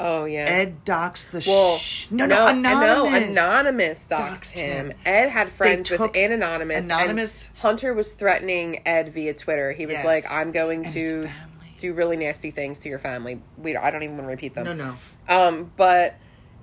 [0.00, 0.44] Oh yeah.
[0.44, 4.90] ed doxed the well, sh- no no anonymous no, anonymous doxed Doxed him.
[4.90, 4.98] him.
[5.04, 6.84] Ed had friends took within anonymous.
[6.84, 9.72] and Anonymous- Hunter was threatening Ed via Twitter.
[9.72, 10.04] He was Yes.
[10.04, 11.32] like, "I'm going And his to family.
[11.78, 14.64] Do really nasty things to your family." We I don't even want to repeat them.
[14.64, 14.96] no no
[15.28, 16.14] Um, but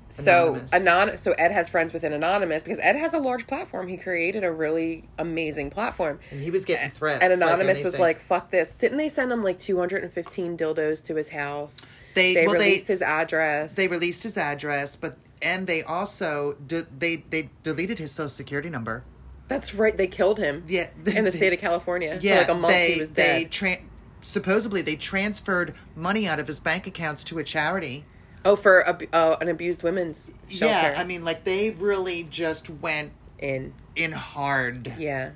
[0.07, 0.73] so Anonymous.
[0.73, 3.87] anon so Ed has friends within anonymous because Ed has a large platform.
[3.87, 6.19] He created a really amazing platform.
[6.31, 9.31] and he was getting threats And like anonymous was like, "Fuck this!" Didn't they send
[9.31, 11.91] him like 215 dildos to his house?
[12.13, 13.75] They- they well, they- released his address.
[13.75, 18.69] they released his address but and they also de- they they deleted his social security
[18.69, 19.03] number
[19.47, 19.95] That's right.
[19.95, 20.63] They killed him.
[20.67, 22.17] Yeah, in the state of California.
[22.21, 23.51] yeah for like a month they he was they dead.
[23.51, 23.77] tra-
[24.25, 28.03] supposedly they transferred money out of his bank accounts to a charity
[28.43, 30.73] oh, for ab- uh, an abused women's shelter.
[30.73, 34.93] Yeah, I mean, like they really just went in in hard.
[34.97, 35.31] yeah.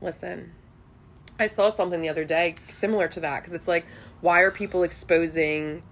[0.00, 0.52] Listen,
[1.38, 3.86] I saw something the other day similar to that because it's like,
[4.20, 5.82] why are people exposing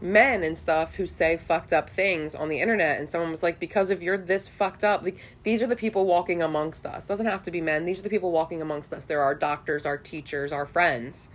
[0.00, 2.98] men and stuff who say fucked up things on the internet?
[2.98, 6.04] And someone was like, because if you're this fucked up, like these are the people
[6.04, 7.06] walking amongst us.
[7.06, 7.84] Doesn't have to be men.
[7.84, 9.04] These are the people walking amongst us.
[9.04, 11.28] There are doctors, our teachers, our friends.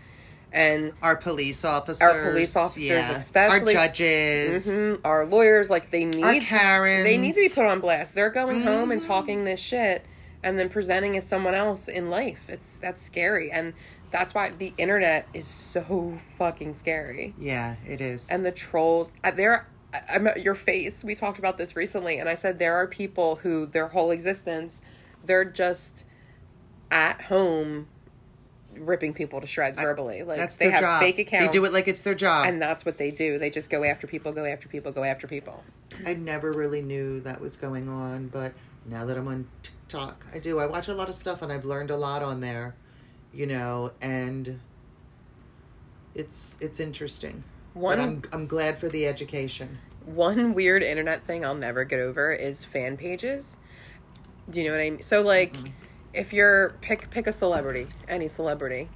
[0.51, 3.11] And Our police officers, our police officers, yeah.
[3.15, 4.65] especially our judges.
[4.67, 5.01] Mhm.
[5.03, 7.03] our lawyers, like they need Karens.
[7.03, 8.15] they need to be put on blast.
[8.15, 8.93] They're going home Mm.
[8.93, 10.05] and talking this shit
[10.43, 12.45] and then presenting as someone else in life.
[12.49, 13.73] It's that's scary, and
[14.11, 17.33] that's why the internet is so fucking scary.
[17.37, 18.29] Yeah, it is.
[18.29, 19.67] And the trolls, uh, there.
[19.93, 21.03] I- I'm at your face.
[21.03, 24.81] We talked about this recently, and I said there are people who their whole existence,
[25.25, 26.05] they're just
[26.91, 27.87] at home
[28.79, 30.23] ripping people to shreds verbally.
[30.23, 30.99] Like that's they their have job.
[31.01, 31.47] fake accounts.
[31.47, 32.47] They do it like it's their job.
[32.47, 33.37] and that's what they do.
[33.39, 35.63] They just go after people, go after people, go after people.
[36.05, 38.53] I never really knew that was going on, but
[38.85, 40.59] now that I'm on TikTok, I do.
[40.59, 42.75] I watch a lot of stuff and I've learned a lot on there,
[43.33, 44.59] you know, and
[46.13, 47.43] it's it's interesting.
[47.73, 49.79] One- but I'm I'm glad for the education.
[50.05, 53.57] One weird internet thing I'll never get over is fan pages.
[54.49, 55.01] Do you know what I mean?
[55.01, 55.67] So like, Mm-hmm.
[56.15, 58.89] If you're pick pick a celebrity, any celebrity,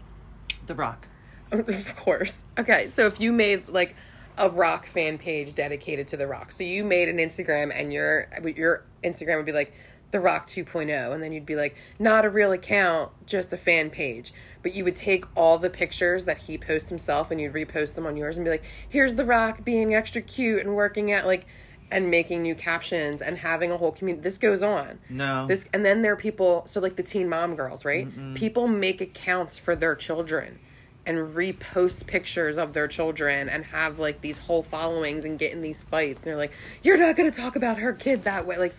[0.67, 1.07] The Rock.
[1.51, 2.45] of course.
[2.57, 3.95] Okay, so if you made like
[4.37, 8.27] a rock fan page dedicated to the rock, so you made an Instagram and your
[8.55, 9.73] your Instagram would be like
[10.11, 13.89] the rock 2.0 and then you'd be like not a real account, just a fan
[13.89, 14.33] page.
[14.61, 18.05] But you would take all the pictures that he posts himself and you'd repost them
[18.05, 21.45] on yours and be like, "Here's the rock being extra cute and working out like
[21.91, 24.21] and making new captions and having a whole community.
[24.23, 24.99] This goes on.
[25.09, 25.47] No.
[25.47, 28.07] This and then there are people so like the teen mom girls, right?
[28.35, 30.59] People make accounts for their children
[31.05, 35.61] and repost pictures of their children and have like these whole followings and get in
[35.61, 36.51] these fights and they're like,
[36.83, 38.75] You're not gonna talk about her kid that way like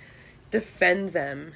[0.51, 1.55] defend them.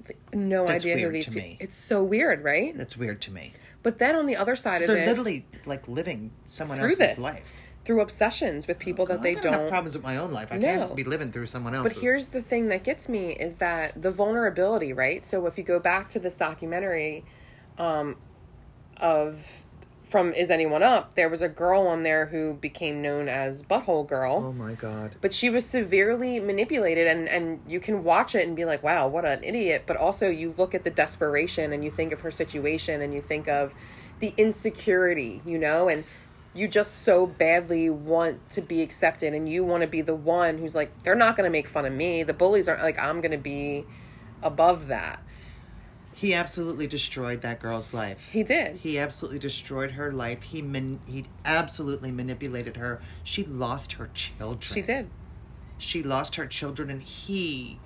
[0.00, 1.56] It's like, no That's idea who these to people me.
[1.60, 2.76] it's so weird, right?
[2.76, 3.52] That's weird to me.
[3.82, 6.98] But then on the other side So of they're it literally like living someone else's
[6.98, 7.44] this life.
[7.84, 10.48] Through obsessions with people that Well, they don't have problems with my own life.
[10.50, 10.66] I No.
[10.66, 11.94] can't be living through someone else's.
[11.94, 15.24] But here's the thing that gets me is that the vulnerability, right?
[15.24, 17.24] So if you go back to this documentary
[17.78, 18.16] um,
[18.98, 19.64] of
[20.02, 24.06] from Is Anyone Up, there was a girl on there who became known as Butthole
[24.06, 24.42] Girl.
[24.48, 25.14] Oh my god.
[25.20, 29.06] But she was severely manipulated, and, and you can watch it and be like, wow,
[29.06, 29.84] what an idiot.
[29.86, 33.20] But also, you look at the desperation and you think of her situation and you
[33.20, 33.72] think of
[34.18, 36.04] the insecurity, you know, and
[36.54, 40.58] you just so badly want to be accepted and you want to be the one
[40.58, 42.22] who's like, they're not going to make fun of me.
[42.22, 43.84] The bullies aren't like, I'm going to be
[44.42, 45.22] above that.
[46.12, 48.30] He absolutely destroyed that girl's life.
[48.32, 48.76] He did.
[48.76, 50.42] He absolutely destroyed her life.
[50.42, 53.00] He man- he absolutely manipulated her.
[53.24, 54.60] She lost her children.
[54.60, 55.08] She did.
[55.78, 57.80] She lost her children, and he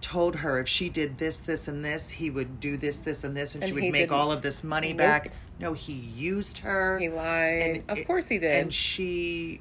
[0.00, 3.36] told her if she did this, this, and this, he would do this, this, and
[3.36, 4.12] this, and, And she would make didn't.
[4.12, 4.98] all of this money Nope.
[4.98, 5.32] back.
[5.60, 6.98] No, he used her.
[6.98, 7.84] He lied.
[7.88, 8.62] of it- course he did.
[8.62, 9.60] And she,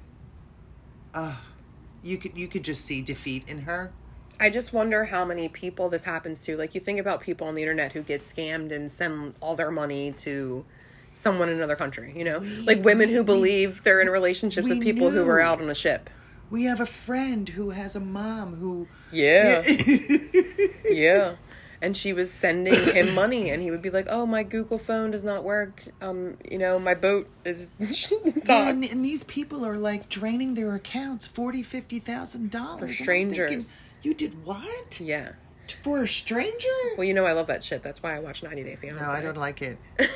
[1.14, 1.36] uh,
[2.02, 3.92] you could you could just see defeat in her.
[4.40, 6.58] I just wonder how many people this happens to.
[6.58, 9.72] Like you think about people on the internet who get scammed and send all their
[9.72, 10.66] money to
[11.14, 12.40] someone in another country, you know?
[12.66, 15.44] like women who believe they're in relationships with people who were knew.
[15.46, 16.10] out on a ship.
[16.50, 18.88] We have a friend who has a mom who.
[19.12, 19.64] Yeah.
[20.90, 21.36] yeah.
[21.84, 25.12] And she was sending him money and he would be like, "Oh, my Google phone
[25.12, 25.84] does not work.
[26.02, 30.74] Um, you know, my boat is Yeah, and, and these people are like draining their
[30.76, 33.74] accounts forty, fifty thousand dollars For strangers.
[34.02, 35.34] You did what Yeah.
[35.84, 36.68] for a stranger?
[36.98, 37.84] Well, you know I love that shit.
[37.84, 39.02] That's why I watch 90 Day Fiancé.
[39.02, 39.78] no, I don't like it.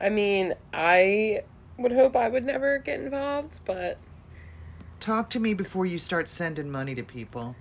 [0.00, 1.42] I mean, I
[1.78, 3.98] would hope I would never get involved, but
[5.00, 7.56] Talk to me before you start sending money to people.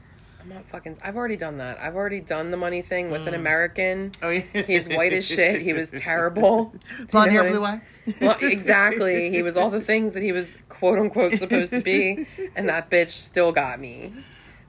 [0.49, 0.97] I'm not fucking.
[1.03, 1.79] I've already done that.
[1.79, 3.39] I've already done the money thing with an Mm.
[3.39, 4.11] American.
[4.23, 5.61] Oh yeah, He's white as shit.
[5.61, 6.73] He was terrible.
[6.97, 7.81] Do Blonde hair, blue eye.
[8.21, 9.29] Well, exactly.
[9.29, 12.25] He was all the things that he was quote unquote supposed to be,
[12.55, 14.11] and that bitch still got me.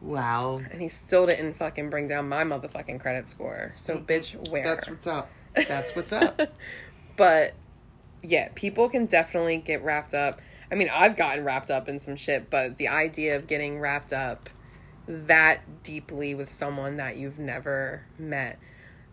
[0.02, 3.72] Wow, And he still didn't fucking bring down my motherfucking credit score.
[3.76, 4.64] So, bitch, where?
[4.64, 5.30] that's what's up.
[5.54, 6.40] That's what's up.
[7.16, 7.54] But
[8.22, 10.40] yeah, people can definitely get wrapped up.
[10.70, 14.12] I mean, I've gotten wrapped up in some shit, but the idea of getting wrapped
[14.12, 14.48] up
[15.26, 18.58] that deeply with someone that you've never met,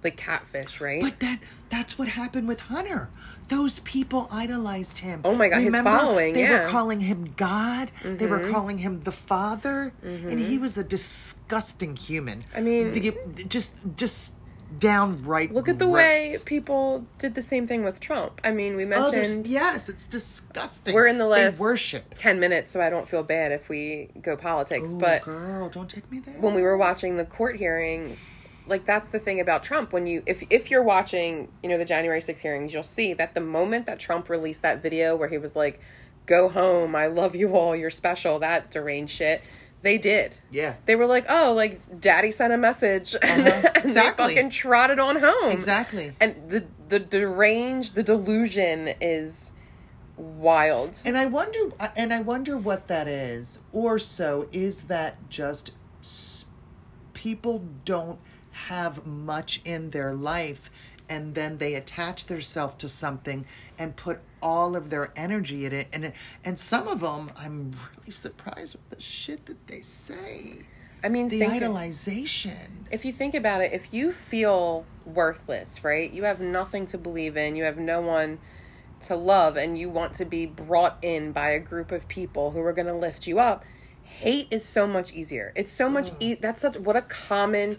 [0.04, 1.02] like catfish, right?
[1.02, 1.40] But that
[1.70, 3.10] that's what happened with Hunter.
[3.50, 5.22] Those people idolized him.
[5.26, 6.50] Oh my God, his following, They yeah.
[6.60, 6.66] Mm-hmm.
[6.66, 7.92] were calling him God.
[8.04, 12.44] They were calling him the Father, and he was a disgusting human.
[12.56, 14.36] I mean- The- just just
[14.80, 15.54] downright.
[15.54, 18.42] Look at the way people did the same thing with Trump.
[18.44, 20.94] I mean, we Oh, mentioned yes, it's disgusting.
[20.94, 22.14] we're in the They last worship.
[22.16, 24.92] 10 minutes, so I don't feel bad if we go politics.
[24.92, 26.36] Ooh, but girl, don't take me there.
[26.36, 28.36] when we were watching the court hearings
[28.70, 31.86] like that's the thing about Trump when you if if you're watching you know the
[31.86, 35.38] January 6 hearings you'll see that the moment that Trump released that video where he
[35.38, 35.80] was like
[36.26, 39.42] go home I love you all you're special that deranged shit
[39.82, 40.36] They did.
[40.52, 40.76] Yeah.
[40.86, 43.70] They were like, "Oh, like Daddy sent a message," and, Uh-huh.
[43.76, 45.52] and they fucking trotted on home.
[45.52, 46.14] Exactly.
[46.20, 49.52] And the the deranged, the delusion is
[50.16, 51.00] wild.
[51.06, 51.60] And I wonder,
[51.96, 53.60] and I wonder what that is.
[53.72, 55.72] Or so is that just
[57.14, 58.20] people don't
[58.52, 60.72] have much in their life,
[61.10, 63.46] and then they attach themselves to something
[63.78, 65.88] and put all of their energy in it.
[65.94, 66.14] And
[66.44, 70.60] and some of them, I'm really surprised with the shit that they say.
[71.04, 72.86] I mean, The idolization.
[72.92, 76.12] if you think about it, if you feel worthless, right?
[76.12, 78.40] You have nothing to believe in, you have no one
[79.02, 82.60] to love, and you want to be brought in by a group of people who
[82.62, 83.64] are going to lift you up.
[84.04, 85.52] Hate is so much easier.
[85.56, 87.76] It's so much e- that's such what a common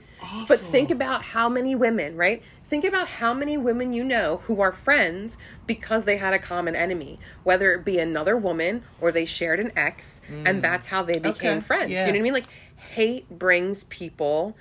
[0.47, 2.43] But think about how many women, right?
[2.69, 6.77] Think about how many women you know who are friends because they had a common
[6.77, 10.61] enemy, whether it be another woman or they shared an ex and mm.
[10.61, 11.93] that's how they became Okay, friends.
[11.93, 12.05] yeah.
[12.05, 12.35] Do you know what I mean?
[12.35, 12.49] Like
[12.79, 14.55] hate brings people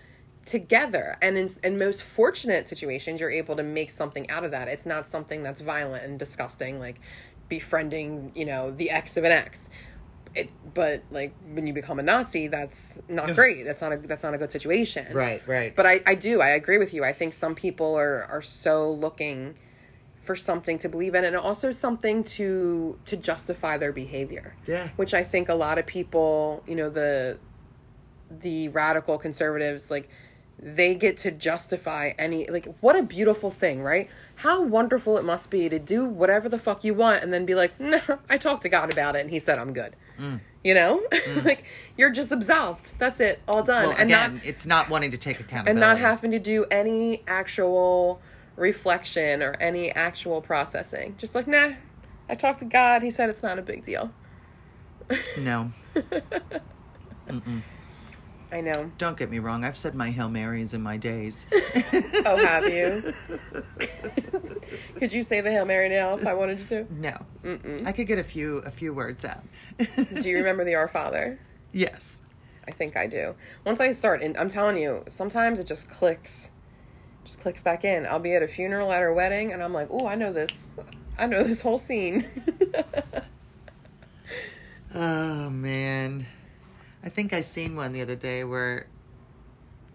[0.46, 4.70] together and in, in most fortunate situations you're able to make something out of that
[4.70, 7.02] it's not something that's violent and disgusting like
[7.50, 9.70] befriending you know the ex of an ex
[10.38, 13.66] it, but like when you become a nazi that's not great.
[13.66, 15.14] That's not a that's not a good situation.
[15.14, 15.76] Right, right.
[15.76, 16.42] but i i do.
[16.42, 17.04] I agree with you.
[17.04, 19.56] I think some people are are so looking
[20.28, 24.56] for something to believe in and also something to to justify their behavior.
[24.68, 24.90] Yeah.
[24.98, 27.40] which i think a lot of people you know the
[28.30, 30.10] the radical conservatives like
[30.60, 34.10] they get to justify any like what a beautiful thing right?
[34.36, 37.56] How wonderful it must be to do whatever the fuck you want and then be
[37.56, 40.40] like no i talked to god about it and he said i'm good Mm.
[40.64, 41.02] you know?
[41.44, 41.64] Like
[41.98, 42.98] you're just absolved.
[43.00, 43.40] That's it.
[43.48, 43.90] All done.
[43.90, 45.72] Well, and again, not it's not wanting to take accountability.
[45.72, 48.20] and not having to do any actual
[48.56, 51.16] reflection or any actual processing.
[51.18, 51.74] Just like nah
[52.30, 53.04] i talked to god.
[53.04, 54.12] He said it's not a big deal.
[55.38, 55.72] No,
[58.52, 58.92] i know.
[58.98, 59.64] Don't get me wrong.
[59.64, 61.48] I've said my Hail Marys in my days.
[61.54, 63.14] oh have you
[64.96, 67.18] could you say the hail mary now if i wanted you to No,
[67.86, 69.44] I could get a few a few words out.
[69.78, 71.40] do you remember the our father
[71.72, 72.22] yes.
[72.68, 73.34] I think I do.
[73.66, 76.52] Once I start, and I'm telling you, sometimes it just clicks,
[77.24, 78.06] just clicks back in.
[78.06, 80.78] I'll be at a funeral at her wedding, and I'm like, oh, I know this,
[81.18, 82.26] I know this whole scene.
[84.94, 86.26] Oh man,
[87.04, 88.88] I think I seen one the other day where.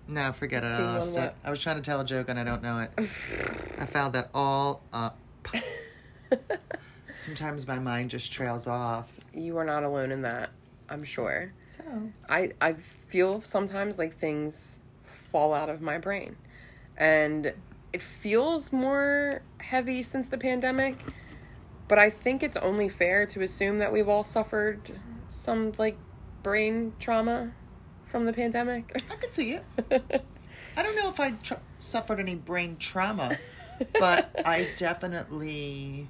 [0.09, 0.67] No, forget it.
[0.67, 1.35] I lost it.
[1.45, 2.91] I was trying to tell a joke and I don't know it.
[2.99, 5.19] I found that all up.
[7.17, 9.21] Sometimes my mind just trails off.
[9.33, 10.51] you are not alone in that.
[10.89, 11.53] I'm sure.
[11.65, 11.85] So
[12.29, 16.37] I I feel sometimes like things fall out of my brain,
[16.97, 17.55] and
[17.93, 20.99] it feels more heavy since the pandemic.
[21.89, 24.81] But I think it's only fair to assume that we've all suffered
[25.29, 25.97] some like
[26.43, 27.53] brain trauma
[28.13, 29.03] from the pandemic.
[29.11, 29.65] I could see it.
[30.77, 33.39] I don't know if I tr- suffered any brain trauma,
[33.99, 36.09] but I definitely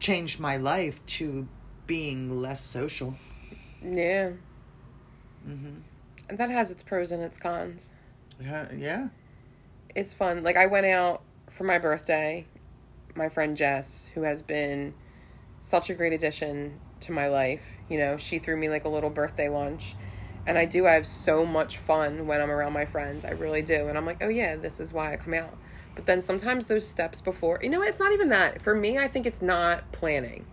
[0.00, 1.46] changed my life to
[1.86, 3.16] being less social.
[3.82, 4.32] Yeah.
[5.46, 7.92] And that has its pros and its cons.
[8.74, 9.08] Yeah.
[9.94, 10.42] It's fun.
[10.42, 12.46] Like I went out for my birthday.
[13.14, 14.94] My friend Jess, who has been
[15.60, 19.10] such a great addition to my life, you know, she threw me like a little
[19.10, 19.94] birthday lunch.
[20.46, 23.24] And I do I have so much fun when I'm around my friends.
[23.24, 23.88] I really do.
[23.88, 25.56] And I'm like, "Oh yeah, this is why I come out."
[25.94, 28.62] But then sometimes those steps before, you know, it's not even that.
[28.62, 30.46] For me, I think it's not planning.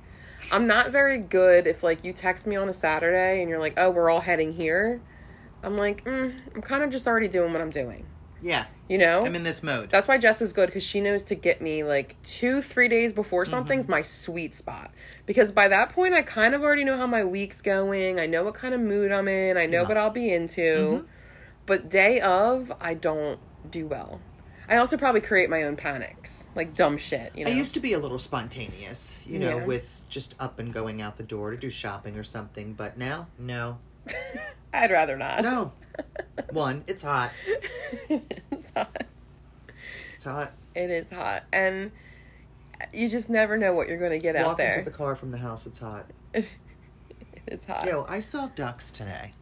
[0.52, 3.76] I'm not very good if like you text me on a Saturday and you're like,
[3.78, 5.02] "Oh, we're all heading here."
[5.64, 8.06] I'm like, mm, I'm kind of just already doing what I'm doing.
[8.44, 8.66] Yeah.
[8.90, 9.22] You know?
[9.26, 9.90] I'm in this mode.
[9.90, 13.14] That's why Jess is good because she knows to get me like two, three days
[13.14, 13.52] before mm-hmm.
[13.52, 14.92] something's my sweet spot.
[15.26, 18.20] Because by that point, I kind of already know how my week's going.
[18.20, 19.58] I know what kind of mood I'm in.
[19.58, 20.62] I know what I'll be into.
[20.62, 21.06] Mm-hmm.
[21.66, 23.40] But day of, I don't
[23.72, 24.20] do well.
[24.68, 27.32] I also probably create my own panics, like dumb shit.
[27.36, 29.66] You know, I used to be a little spontaneous, you know, Yeah.
[29.66, 32.74] with just up and going out the door to do shopping or something.
[32.74, 33.80] But now, no.
[34.74, 35.44] I'd rather not.
[35.44, 35.74] No.
[36.52, 37.32] One, it's hot.
[38.10, 39.06] it's hot.
[40.16, 40.52] It's hot.
[40.76, 41.92] It is hot, and
[42.94, 44.70] you just never know what you're going to get out there.
[44.70, 46.06] Walk into the car from the house, it's hot.
[46.34, 46.48] it
[47.48, 47.86] is hot.
[47.86, 49.34] Yo, I saw ducks today.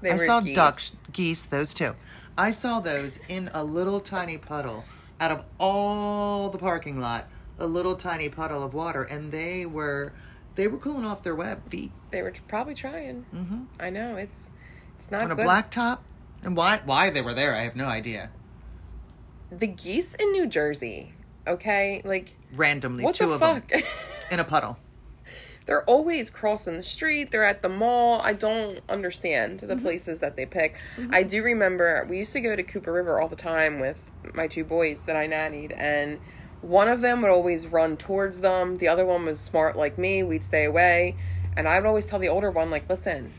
[0.00, 0.54] They I saw geese.
[0.54, 1.94] ducks, geese, those two.
[2.36, 4.84] I saw those in a little tiny puddle
[5.20, 7.26] out of all the parking lot,
[7.58, 10.12] a little tiny puddle of water, and they were
[10.54, 13.26] they were cooling off their web feet They were probably trying.
[13.34, 13.66] Mhm.
[13.78, 14.50] I know it's
[14.98, 15.44] it's not on a good.
[15.44, 16.02] black top.
[16.42, 18.30] And why why they were there, I have no idea.
[19.50, 21.14] the geese in New Jersey.
[21.46, 23.68] Okay, like Randomly, what two the of fuck?
[23.68, 23.82] them
[24.30, 24.76] in a puddle.
[25.66, 27.30] they're always crossing the street.
[27.30, 28.20] They're at the mall.
[28.22, 29.82] I don't understand the mm-hmm.
[29.82, 30.76] places that they pick.
[30.96, 31.14] Mm-hmm.
[31.14, 34.46] I do remember we used to go to Cooper River all the time with my
[34.46, 36.20] two boys that I nannied, and
[36.60, 38.76] one of them would always run towards them.
[38.76, 40.22] The other one was smart like me.
[40.22, 41.16] We'd stay away,
[41.56, 43.32] and I would always tell the older one, like, listen,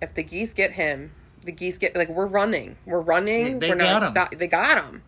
[0.00, 1.12] if the geese get him,
[1.44, 3.58] the geese get like we're running, we're running.
[3.58, 4.34] They- they we're got not stop.
[4.34, 5.02] They got him.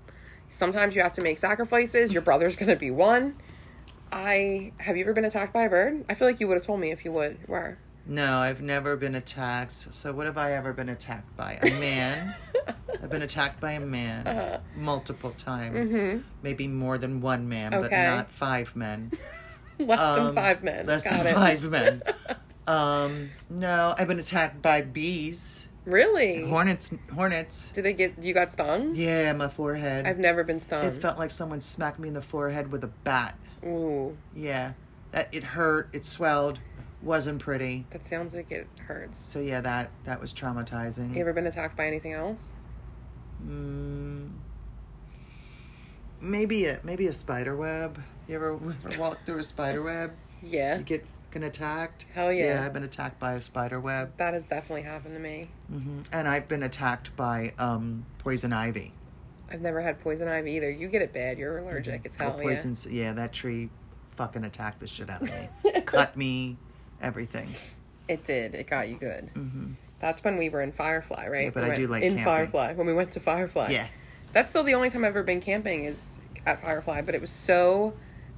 [0.49, 2.13] Sometimes you have to make sacrifices.
[2.13, 3.35] Your brother's gonna be one.
[4.13, 6.05] I have you ever been attacked by a bird?
[6.09, 7.79] I feel like you would have told me if you would were.
[8.09, 9.93] No, I've never been attacked.
[9.93, 11.59] So what have I ever been attacked by?
[11.61, 12.37] A man.
[13.03, 14.59] I've been attacked by a man Uh-huh.
[14.77, 15.99] multiple times.
[16.41, 18.17] Maybe more than one man, but Mm-hmm.
[18.17, 19.11] Not five men.
[19.81, 20.87] Less than Um, five men.
[20.87, 21.35] Less Got than it.
[21.35, 22.03] five men.
[22.67, 26.49] Um, no, I've been attacked by bees, Really?
[26.49, 26.91] hornets.
[27.15, 27.71] Hornets.
[27.71, 28.93] Did they get you got stung?
[28.95, 30.07] Yeah, my forehead.
[30.07, 30.85] I've never been stung.
[30.85, 33.39] it felt like someone smacked me in the forehead with a bat.
[33.65, 34.73] Ooh, Yeah,
[35.13, 35.89] that it hurt.
[35.93, 36.59] It swelled.
[37.03, 37.87] Wasn't pretty.
[37.91, 39.19] that sounds like it hurts.
[39.25, 41.15] So yeah, that that was traumatizing.
[41.15, 42.53] You ever been attacked by anything else?
[43.47, 44.31] Mm,
[46.21, 48.03] maybe a maybe a spider web.
[48.27, 48.55] You ever,
[48.87, 50.13] ever walk through a spider web?
[50.43, 51.07] Yeah, You get
[51.37, 52.07] fucking attacked.
[52.15, 52.61] Hell yeah.
[52.61, 55.49] Yeah, I've been attacked by a spider web, that has definitely happened to me.
[55.71, 58.93] hmm and I've been attacked by um, poison ivy.
[59.51, 60.71] I've never had poison ivy either.
[60.71, 61.39] You get it bad.
[61.39, 62.03] You're allergic.
[62.05, 62.43] It's hell yeah.
[62.43, 62.77] poison.
[62.91, 63.69] Yeah, that tree
[64.17, 65.81] fucking attacked the shit out of me.
[65.87, 66.57] Cut me,
[67.01, 67.49] everything.
[68.09, 68.55] It did.
[68.55, 69.31] It got you good.
[69.35, 71.45] hmm That's when we were in Firefly, right?
[71.45, 72.25] Yeah, but We I do like in camping.
[72.25, 73.71] Firefly when we went to Firefly.
[73.71, 73.87] Yeah.
[74.33, 77.31] That's still the only time I've ever been camping is at Firefly, but it was
[77.31, 77.95] so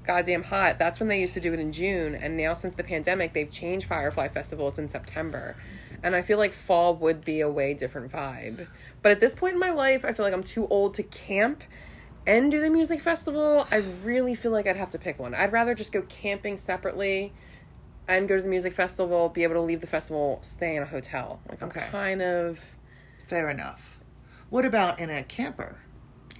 [0.09, 0.79] goddamn hot.
[0.79, 3.51] That's when they used to do it in June, and now since the pandemic, they've
[3.51, 4.67] changed Firefly Festival.
[4.69, 5.55] It's in September.
[6.03, 8.69] And I feel like fall would be a way different vibe.
[9.03, 11.63] But at this point in my life, I feel like I'm too old to camp
[12.27, 13.67] and do the music festival.
[13.71, 15.35] I really feel like I'd have to pick one.
[15.35, 17.35] I'd rather just go camping separately
[18.07, 20.87] and go to the music festival, be able to leave the festival, stay in a
[20.87, 21.41] hotel.
[21.51, 21.87] Like I'm Okay.
[21.91, 22.65] kind of
[23.27, 24.01] Fair enough.
[24.49, 25.77] What about in a camper?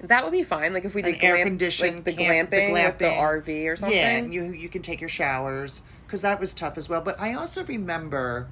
[0.03, 0.73] That would be fine.
[0.73, 3.05] Like if we did air conditioned like the camp- the glamping, with the.
[3.07, 3.99] RV or something.
[3.99, 7.01] Yeah, and you you can take your showers because that was tough as well.
[7.01, 8.49] But I also remember,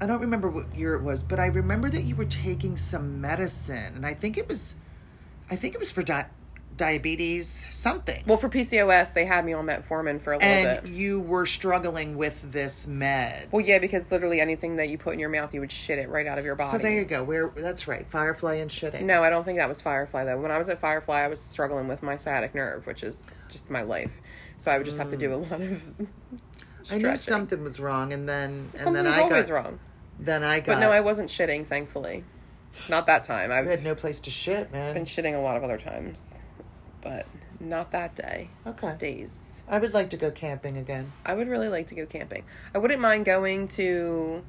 [0.00, 3.20] I don't remember what year it was, but I remember that you were taking some
[3.20, 4.76] medicine, and I think it was,
[5.50, 6.26] I think it was for di-
[6.76, 8.22] diabetes something.
[8.26, 10.92] well, for PCOS, they had me on metformin for a little and bit.
[10.92, 13.48] you were struggling with this med.
[13.52, 16.08] Well, yeah, because literally anything that you put in your mouth, you would shit it
[16.08, 16.70] right out of your body.
[16.70, 17.22] so there you go.
[17.22, 19.02] Where that's right, Firefly and shitting.
[19.02, 20.40] No, I don't think that was Firefly though.
[20.40, 23.70] When I was at Firefly, I was struggling with my sciatic nerve, which is just
[23.70, 24.12] my life.
[24.56, 25.92] So I would just have to do a lot of.
[25.98, 26.06] Mm.
[26.90, 29.78] I knew something was wrong, and then and Something's then I always got wrong.
[30.18, 30.74] then I got.
[30.74, 32.24] But no, I wasn't shitting, thankfully.
[32.88, 33.50] Not that time.
[33.50, 34.94] I've I had no place to shit, man.
[34.94, 36.42] been shitting a lot of other times,
[37.04, 37.26] but
[37.60, 38.48] not that day.
[38.66, 38.94] okay.
[38.98, 39.62] Days.
[39.68, 41.12] I would like to go camping again.
[41.24, 42.44] I would really like to go camping.
[42.74, 44.42] I wouldn't mind going to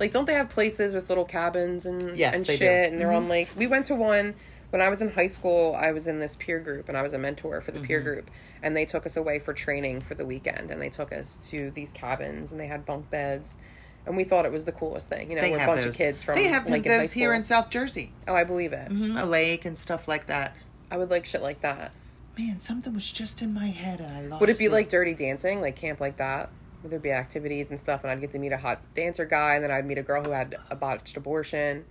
[0.00, 2.64] like don't they have places with little cabins and Yes, and shit do.
[2.64, 2.92] Mm-hmm.
[2.92, 3.54] and they're on lakes.
[3.54, 4.34] We went to one
[4.70, 5.76] when I was in high school.
[5.78, 8.08] I was in this peer group and I was a mentor for the peer Mm-hmm.
[8.08, 8.30] group
[8.62, 11.70] and they took us away for training for the weekend and they took us to
[11.72, 13.58] these cabins and they had bunk beds
[14.06, 15.30] and we thought it was the coolest thing.
[15.30, 15.94] You know, we're a bunch those.
[15.94, 18.12] of kids from they have Lincoln those here in South Jersey.
[18.26, 18.88] Oh, I believe it.
[18.88, 20.56] hmm A lake and stuff like that.
[20.92, 21.90] I would like shit like that.
[22.38, 25.14] Man, something was just in my head and I lost Would it be like dirty
[25.14, 26.50] dancing, like camp like that?
[26.82, 28.02] Would there be activities and stuff?
[28.02, 30.22] And I'd get to meet a hot dancer guy, and then I'd meet a girl
[30.22, 31.86] who had a botched abortion,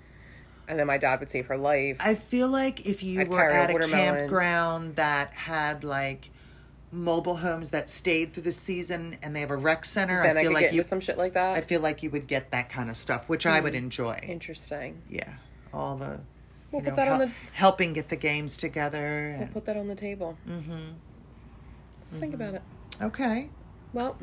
[0.68, 1.98] and then my dad would save her life.
[2.00, 6.30] I feel like if you I'd were carry a at a campground that had like
[6.92, 10.42] mobile homes that stayed through the season and they have a rec center, then I,
[10.42, 11.58] I feel could like get you some shit like that.
[11.58, 13.78] I feel like you would get that kind of stuff, which I would hmm.
[13.78, 14.20] enjoy.
[14.22, 15.02] Interesting.
[15.10, 15.34] Yeah.
[15.74, 16.20] All the
[16.72, 19.36] We'll you put that on hel- the- helping get the games together.
[19.40, 20.38] We'll put that on the table.
[20.48, 22.18] Mm-hmm.
[22.20, 22.62] Think about it.
[23.02, 23.50] okay.
[23.94, 24.18] Well,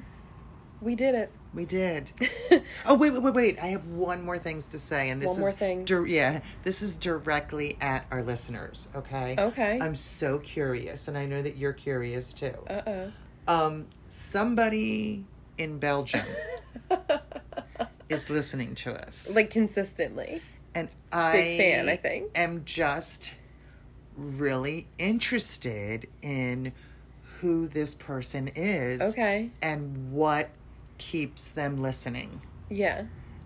[0.81, 1.31] we did it.
[1.55, 2.11] We did.
[2.87, 3.59] oh wait, wait, wait, wait!
[3.59, 5.85] I have one more things to say, and this One is thing.
[5.87, 8.89] dir- yeah, this is directly at our listeners.
[8.95, 9.35] Okay.
[9.39, 9.79] Okay.
[9.81, 12.55] I'm so curious, and I know that you're curious too.
[12.69, 13.13] Uh oh.
[13.49, 15.25] Um, somebody
[15.57, 16.25] in Belgium
[18.11, 20.43] is listening to us, Like consistently.
[20.79, 22.31] And I Big fan, I think.
[22.35, 23.35] am just
[24.17, 26.73] really interested in
[27.41, 29.01] who this person is.
[29.01, 29.51] Okay.
[29.63, 30.51] And what
[30.99, 32.43] keeps them listening.
[32.69, 33.05] Yeah.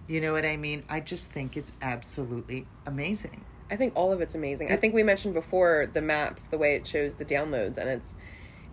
[0.09, 0.83] You know what I mean?
[0.89, 3.45] I just think it's absolutely amazing.
[3.71, 4.71] I think all of it's amazing.
[4.71, 8.17] I think we mentioned before the maps, the way it shows the downloads, and it's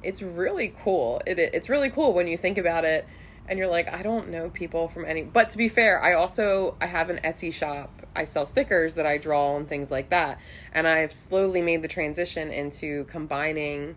[0.04, 1.22] it's really cool.
[1.26, 3.08] It it's really cool when you think about it,
[3.48, 5.22] and you're like, I don't know people from any.
[5.22, 7.99] But to be fair, I also I have an Etsy shop.
[8.16, 10.40] I sell stickers that I draw and things like that,
[10.74, 13.96] and I've slowly made the transition into combining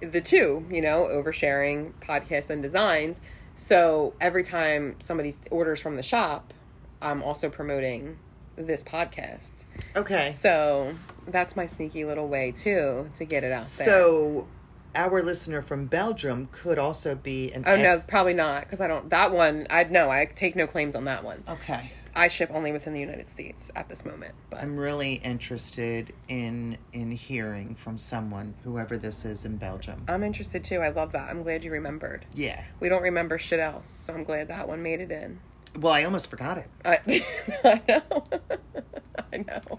[0.00, 0.66] the two.
[0.70, 3.20] You know, oversharing podcasts and designs.
[3.54, 6.54] So every time somebody orders from the shop,
[7.02, 8.18] I'm also promoting
[8.56, 9.64] this podcast.
[9.96, 10.30] Okay.
[10.30, 10.94] So
[11.26, 13.86] that's my sneaky little way too to get it out there.
[13.86, 14.48] So,
[14.94, 17.64] our listener from Belgium could also be an.
[17.66, 19.08] Oh no, probably not because I don't.
[19.10, 21.44] That one, I no, I take no claims on that one.
[21.48, 21.92] Okay.
[22.14, 24.34] I ship only within the United States at this moment.
[24.50, 30.04] But I'm really interested in in hearing from someone, whoever this is in Belgium.
[30.08, 30.80] I'm interested too.
[30.80, 31.30] I love that.
[31.30, 32.26] I'm glad you remembered.
[32.34, 32.62] Yeah.
[32.80, 35.40] We don't remember shit else, so I'm glad that one made it in.
[35.78, 36.68] Well, I almost forgot it.
[36.84, 36.98] I,
[37.64, 38.24] I know.
[39.32, 39.78] I know.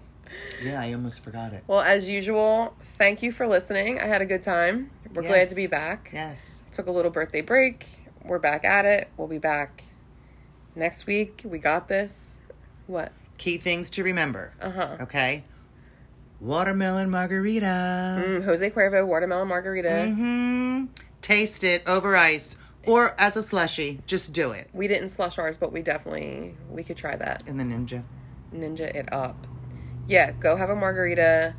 [0.63, 1.63] Yeah, I almost forgot it.
[1.67, 3.99] Well, as usual, thank you for listening.
[3.99, 4.91] I had a good time.
[5.13, 6.11] We're glad to be back.
[6.13, 6.63] Yes.
[6.71, 7.85] Took a little birthday break.
[8.23, 9.09] We're back at it.
[9.17, 9.83] We'll be back
[10.75, 11.41] next week.
[11.45, 12.41] We got this.
[12.87, 13.11] What?
[13.37, 14.53] Key things to remember.
[14.61, 14.97] Uh huh.
[15.01, 15.43] Okay.
[16.39, 18.23] Watermelon margarita.
[18.25, 19.89] Mm, Jose Cuervo watermelon margarita.
[19.89, 20.85] Mm-hmm.
[21.21, 23.99] Taste it over ice or as a slushy.
[24.07, 24.69] Just do it.
[24.73, 27.47] We didn't slush ours, but we definitely we could try that.
[27.47, 28.03] In the ninja.
[28.53, 29.47] Ninja it up.
[30.07, 31.55] Yeah, go have a margarita.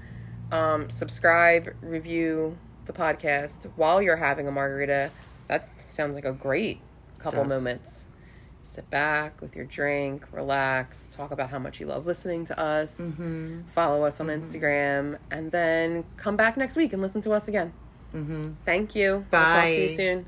[0.51, 5.11] Um, subscribe, review the podcast while you're having a margarita.
[5.47, 6.81] That sounds like a great
[7.19, 8.09] couple moments.
[8.63, 13.13] Sit back with your drink, relax, talk about how much you love listening to us.
[13.13, 13.63] Mm-hmm.
[13.67, 17.73] Follow us on Instagram, and then come back next week and listen to us again.
[18.15, 18.53] Mm-hmm.
[18.65, 19.27] Thank you.
[19.33, 20.27] We'll talk to you soon.